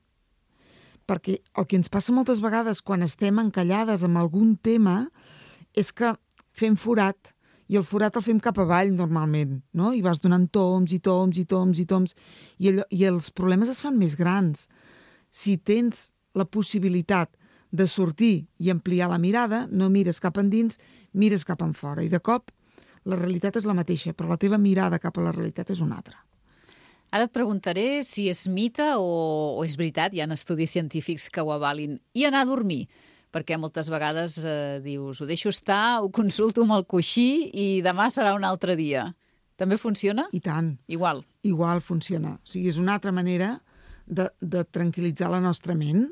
Perquè 1.07 1.39
el 1.55 1.67
que 1.67 1.77
ens 1.79 1.89
passa 1.89 2.13
moltes 2.13 2.41
vegades 2.43 2.83
quan 2.83 3.05
estem 3.05 3.39
encallades 3.39 4.03
amb 4.03 4.19
algun 4.19 4.55
tema 4.59 5.07
és 5.77 5.93
que 5.95 6.13
fem 6.57 6.75
forat 6.75 7.33
i 7.67 7.77
el 7.79 7.85
forat 7.87 8.15
el 8.15 8.23
fem 8.23 8.39
cap 8.43 8.59
avall 8.63 8.93
normalment, 8.95 9.57
no? 9.75 9.91
I 9.91 10.03
vas 10.03 10.21
donant 10.23 10.47
toms 10.51 10.93
i 10.95 10.99
toms 11.03 11.39
i 11.39 11.45
toms 11.45 11.79
i 11.79 11.85
toms 11.87 12.13
i, 12.57 12.69
allò, 12.71 12.85
i 12.89 13.03
els 13.07 13.31
problemes 13.35 13.71
es 13.71 13.81
fan 13.83 13.97
més 13.99 14.15
grans. 14.19 14.67
Si 15.31 15.57
tens 15.57 16.11
la 16.35 16.47
possibilitat 16.47 17.33
de 17.71 17.87
sortir 17.87 18.47
i 18.63 18.71
ampliar 18.71 19.09
la 19.11 19.19
mirada, 19.19 19.65
no 19.67 19.89
mires 19.91 20.21
cap 20.23 20.39
endins, 20.39 20.79
mires 21.11 21.43
cap 21.43 21.61
en 21.63 21.75
fora. 21.75 22.03
I 22.03 22.11
de 22.11 22.23
cop 22.23 22.51
la 23.07 23.19
realitat 23.19 23.59
és 23.59 23.67
la 23.67 23.75
mateixa, 23.75 24.15
però 24.15 24.31
la 24.31 24.39
teva 24.39 24.59
mirada 24.59 24.99
cap 25.03 25.17
a 25.17 25.27
la 25.27 25.35
realitat 25.35 25.71
és 25.75 25.83
una 25.83 25.99
altra. 25.99 26.19
Ara 27.17 27.25
et 27.25 27.33
preguntaré 27.33 28.03
si 28.05 28.27
és 28.29 28.43
mite 28.45 28.85
o, 28.93 29.05
o 29.57 29.63
és 29.65 29.73
veritat, 29.79 30.13
hi 30.13 30.19
ha 30.21 30.27
estudis 30.35 30.75
científics 30.75 31.31
que 31.33 31.41
ho 31.41 31.49
avalin. 31.49 31.95
I 32.13 32.27
anar 32.27 32.43
a 32.43 32.45
dormir, 32.45 32.83
perquè 33.33 33.57
moltes 33.57 33.89
vegades 33.89 34.35
eh, 34.45 34.77
dius, 34.85 35.17
ho 35.17 35.25
deixo 35.25 35.49
estar, 35.49 36.03
ho 36.05 36.11
consulto 36.13 36.61
amb 36.61 36.75
el 36.77 36.85
coixí 36.85 37.49
i 37.49 37.65
demà 37.81 38.11
serà 38.13 38.35
un 38.37 38.45
altre 38.45 38.75
dia. 38.77 39.07
També 39.57 39.79
funciona? 39.81 40.27
I 40.29 40.43
tant, 40.45 40.75
Igual. 40.93 41.23
igual 41.41 41.81
funciona. 41.81 42.35
O 42.37 42.45
sigui, 42.45 42.69
és 42.69 42.77
una 42.77 42.93
altra 42.99 43.09
manera 43.11 43.55
de, 44.05 44.29
de 44.37 44.61
tranquil·litzar 44.61 45.33
la 45.33 45.41
nostra 45.41 45.73
ment. 45.73 46.05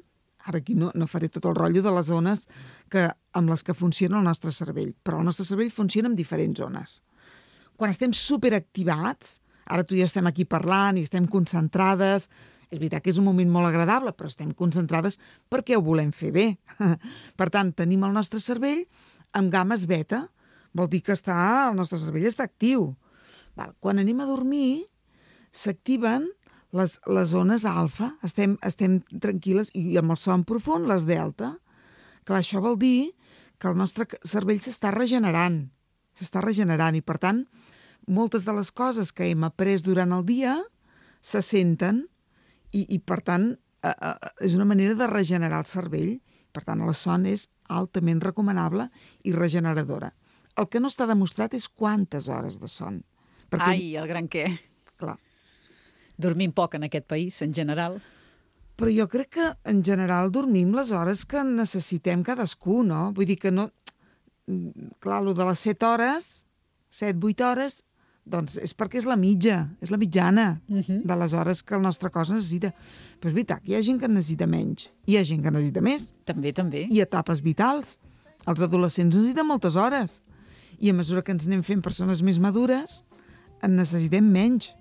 Ara 0.49 0.63
aquí 0.63 0.73
no, 0.73 0.89
no 0.97 1.05
faré 1.05 1.29
tot 1.29 1.45
el 1.45 1.53
rotllo 1.53 1.85
de 1.85 1.93
les 1.93 2.09
zones 2.09 2.47
que, 2.89 3.11
amb 3.37 3.53
les 3.53 3.61
que 3.61 3.77
funciona 3.77 4.17
el 4.17 4.25
nostre 4.25 4.49
cervell, 4.49 4.95
però 5.05 5.21
el 5.21 5.29
nostre 5.29 5.45
cervell 5.45 5.69
funciona 5.69 6.09
en 6.09 6.17
diferents 6.17 6.65
zones. 6.65 7.01
Quan 7.77 7.93
estem 7.93 8.09
superactivats, 8.17 9.37
ara 9.65 9.86
tu 9.86 9.95
i 9.95 10.01
jo 10.04 10.10
estem 10.10 10.28
aquí 10.30 10.45
parlant 10.45 10.97
i 10.97 11.06
estem 11.06 11.28
concentrades, 11.32 12.30
és 12.69 12.80
veritat 12.80 13.04
que 13.04 13.12
és 13.13 13.19
un 13.21 13.28
moment 13.28 13.51
molt 13.51 13.69
agradable, 13.69 14.13
però 14.13 14.30
estem 14.30 14.54
concentrades 14.58 15.19
perquè 15.51 15.78
ho 15.78 15.84
volem 15.86 16.12
fer 16.15 16.32
bé. 16.36 16.47
per 17.39 17.49
tant, 17.54 17.73
tenim 17.73 18.04
el 18.06 18.15
nostre 18.15 18.41
cervell 18.43 18.86
amb 19.38 19.51
games 19.54 19.86
beta, 19.89 20.25
vol 20.75 20.89
dir 20.91 21.01
que 21.06 21.15
està, 21.15 21.69
el 21.69 21.78
nostre 21.78 21.99
cervell 22.01 22.28
està 22.28 22.47
actiu. 22.47 22.93
Val. 23.56 23.75
Quan 23.80 24.01
anem 24.01 24.19
a 24.19 24.28
dormir, 24.28 24.88
s'activen 25.56 26.28
les, 26.75 26.97
les 27.08 27.30
zones 27.32 27.65
alfa, 27.69 28.12
estem, 28.25 28.58
estem 28.65 28.99
tranquil·les, 29.23 29.71
i 29.80 29.95
amb 30.01 30.15
el 30.15 30.19
son 30.19 30.43
profund, 30.47 30.89
les 30.91 31.08
delta. 31.08 31.56
Clar, 32.28 32.41
això 32.41 32.60
vol 32.63 32.75
dir 32.82 33.13
que 33.62 33.71
el 33.71 33.78
nostre 33.80 34.08
cervell 34.28 34.60
s'està 34.63 34.91
regenerant, 34.91 35.62
s'està 36.19 36.43
regenerant, 36.43 36.97
i 36.97 37.04
per 37.06 37.17
tant, 37.23 37.45
moltes 38.07 38.45
de 38.45 38.53
les 38.53 38.71
coses 38.71 39.11
que 39.11 39.29
hem 39.31 39.43
après 39.47 39.83
durant 39.83 40.13
el 40.15 40.25
dia 40.25 40.57
se 41.21 41.41
senten 41.41 42.05
i, 42.71 42.85
i 42.95 42.99
per 42.99 43.21
tant, 43.25 43.51
eh, 43.83 43.91
eh, 43.93 44.31
és 44.45 44.55
una 44.57 44.67
manera 44.67 44.95
de 44.97 45.07
regenerar 45.09 45.63
el 45.63 45.69
cervell. 45.69 46.15
Per 46.55 46.63
tant, 46.63 46.81
la 46.85 46.93
son 46.95 47.25
és 47.27 47.47
altament 47.73 48.21
recomanable 48.23 48.87
i 49.27 49.33
regeneradora. 49.35 50.13
El 50.55 50.69
que 50.71 50.79
no 50.79 50.91
està 50.91 51.07
demostrat 51.09 51.55
és 51.57 51.67
quantes 51.67 52.29
hores 52.31 52.59
de 52.61 52.69
son. 52.71 53.01
Perquè... 53.51 53.71
Ai, 53.73 53.95
el 53.99 54.07
gran 54.07 54.29
què. 54.31 54.45
Clar. 54.99 55.17
Dormim 56.15 56.53
poc 56.55 56.77
en 56.77 56.87
aquest 56.87 57.09
país, 57.11 57.41
en 57.43 57.53
general. 57.53 57.97
Però 58.79 58.91
jo 58.91 59.07
crec 59.11 59.33
que, 59.35 59.49
en 59.71 59.81
general, 59.83 60.31
dormim 60.35 60.71
les 60.75 60.91
hores 60.95 61.25
que 61.27 61.43
necessitem 61.47 62.23
cadascú, 62.23 62.81
no? 62.87 63.09
Vull 63.15 63.27
dir 63.27 63.39
que 63.39 63.51
no... 63.51 63.69
Clar, 65.01 65.21
lo 65.25 65.33
de 65.33 65.47
les 65.47 65.63
7 65.65 65.87
hores, 65.87 66.45
7-8 66.93 67.45
hores, 67.49 67.79
doncs 68.25 68.57
és 68.57 68.73
perquè 68.73 68.99
és 68.99 69.07
la 69.07 69.17
mitja, 69.19 69.59
és 69.85 69.91
la 69.93 69.99
mitjana 70.01 70.59
uh 70.67 70.81
-huh. 70.81 71.01
de 71.05 71.15
les 71.15 71.33
hores 71.33 71.63
que 71.63 71.75
el 71.75 71.81
nostre 71.81 72.09
cos 72.09 72.29
necessita. 72.29 72.73
Però 73.19 73.29
és 73.29 73.33
veritat 73.33 73.61
que 73.61 73.71
hi 73.71 73.75
ha 73.75 73.83
gent 73.83 73.99
que 73.99 74.07
necessita 74.07 74.47
menys, 74.47 74.89
hi 75.05 75.17
ha 75.17 75.23
gent 75.23 75.43
que 75.43 75.51
necessita 75.51 75.81
més. 75.81 76.13
També, 76.25 76.53
també. 76.53 76.88
I 76.89 77.01
etapes 77.01 77.41
vitals. 77.41 77.99
Els 78.45 78.61
adolescents 78.61 79.15
necessiten 79.15 79.47
moltes 79.47 79.75
hores. 79.75 80.21
I 80.79 80.89
a 80.89 80.93
mesura 80.93 81.21
que 81.21 81.31
ens 81.31 81.45
anem 81.45 81.63
fent 81.63 81.81
persones 81.81 82.21
més 82.21 82.39
madures, 82.39 83.03
en 83.61 83.75
necessitem 83.75 84.25
menys. 84.25 84.73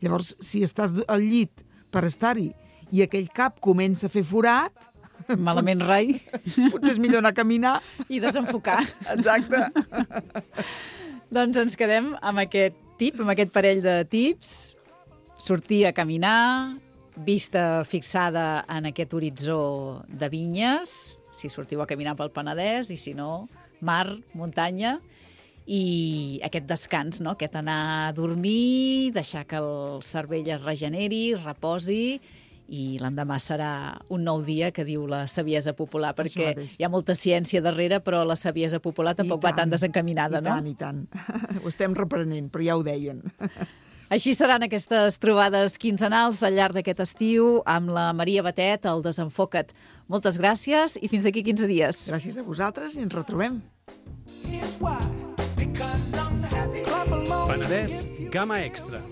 Llavors, 0.00 0.36
si 0.40 0.62
estàs 0.62 0.92
al 1.08 1.20
llit 1.20 1.64
per 1.90 2.04
estar-hi 2.04 2.54
i 2.90 3.02
aquell 3.02 3.28
cap 3.28 3.60
comença 3.60 4.06
a 4.06 4.08
fer 4.08 4.24
forat... 4.24 4.72
Malament 5.36 5.82
rai. 5.84 6.22
Potser 6.70 6.92
és 6.92 6.98
millor 6.98 7.18
anar 7.18 7.34
a 7.34 7.36
caminar. 7.36 7.82
I 8.08 8.20
desenfocar. 8.20 8.80
Exacte. 9.12 9.66
Doncs 11.28 11.58
ens 11.60 11.74
quedem 11.76 12.14
amb 12.24 12.40
aquest 12.40 12.76
tip, 12.96 13.18
amb 13.20 13.28
aquest 13.34 13.50
parell 13.52 13.82
de 13.84 13.98
tips. 14.08 14.78
Sortir 15.36 15.82
a 15.84 15.92
caminar, 15.92 16.78
vista 17.20 17.84
fixada 17.84 18.64
en 18.72 18.88
aquest 18.88 19.12
horitzó 19.12 19.58
de 20.08 20.30
vinyes, 20.32 21.20
si 21.36 21.50
sortiu 21.52 21.82
a 21.84 21.86
caminar 21.90 22.16
pel 22.16 22.32
Penedès, 22.32 22.88
i 22.88 22.96
si 22.96 23.12
no, 23.12 23.44
mar, 23.84 24.08
muntanya, 24.32 24.96
i 25.68 26.40
aquest 26.48 26.64
descans, 26.64 27.20
no? 27.20 27.36
aquest 27.36 27.60
anar 27.60 28.08
a 28.08 28.12
dormir, 28.16 29.12
deixar 29.12 29.44
que 29.44 29.60
el 29.60 30.00
cervell 30.00 30.48
es 30.48 30.64
regeneri, 30.64 31.36
reposi, 31.36 32.22
i 32.68 32.98
l'endemà 33.00 33.38
serà 33.40 33.70
un 34.12 34.24
nou 34.28 34.42
dia 34.44 34.70
que 34.76 34.84
diu 34.84 35.06
la 35.08 35.22
saviesa 35.30 35.72
popular, 35.76 36.12
perquè 36.16 36.52
hi 36.76 36.84
ha 36.84 36.92
molta 36.92 37.16
ciència 37.16 37.62
darrere, 37.64 38.02
però 38.04 38.22
la 38.28 38.36
saviesa 38.36 38.80
popular 38.84 39.14
tampoc 39.16 39.40
tant, 39.40 39.50
va 39.50 39.56
tan 39.62 39.72
desencaminada, 39.72 40.42
i 40.42 40.44
no? 40.44 40.56
I 40.60 40.74
tant, 40.76 41.04
i 41.08 41.12
tant. 41.16 41.60
Ho 41.64 41.68
estem 41.72 41.96
reprenent, 41.96 42.50
però 42.52 42.66
ja 42.66 42.76
ho 42.76 42.84
deien. 42.86 43.24
Així 44.12 44.32
seran 44.32 44.64
aquestes 44.64 45.18
trobades 45.20 45.76
quinzenals 45.80 46.40
al 46.46 46.54
llarg 46.56 46.78
d'aquest 46.78 47.02
estiu 47.04 47.58
amb 47.68 47.92
la 47.92 48.06
Maria 48.16 48.44
Batet, 48.44 48.88
el 48.88 49.04
Desenfoca't. 49.04 49.74
Moltes 50.08 50.40
gràcies 50.40 50.96
i 50.96 51.10
fins 51.12 51.28
aquí 51.28 51.42
15 51.44 51.68
dies. 51.68 52.06
Gràcies 52.08 52.40
a 52.40 52.44
vosaltres 52.46 52.96
i 52.96 53.04
ens 53.04 53.12
retrobem. 53.12 53.60
Penedès, 57.48 58.00
gamma 58.32 58.62
extra. 58.64 59.04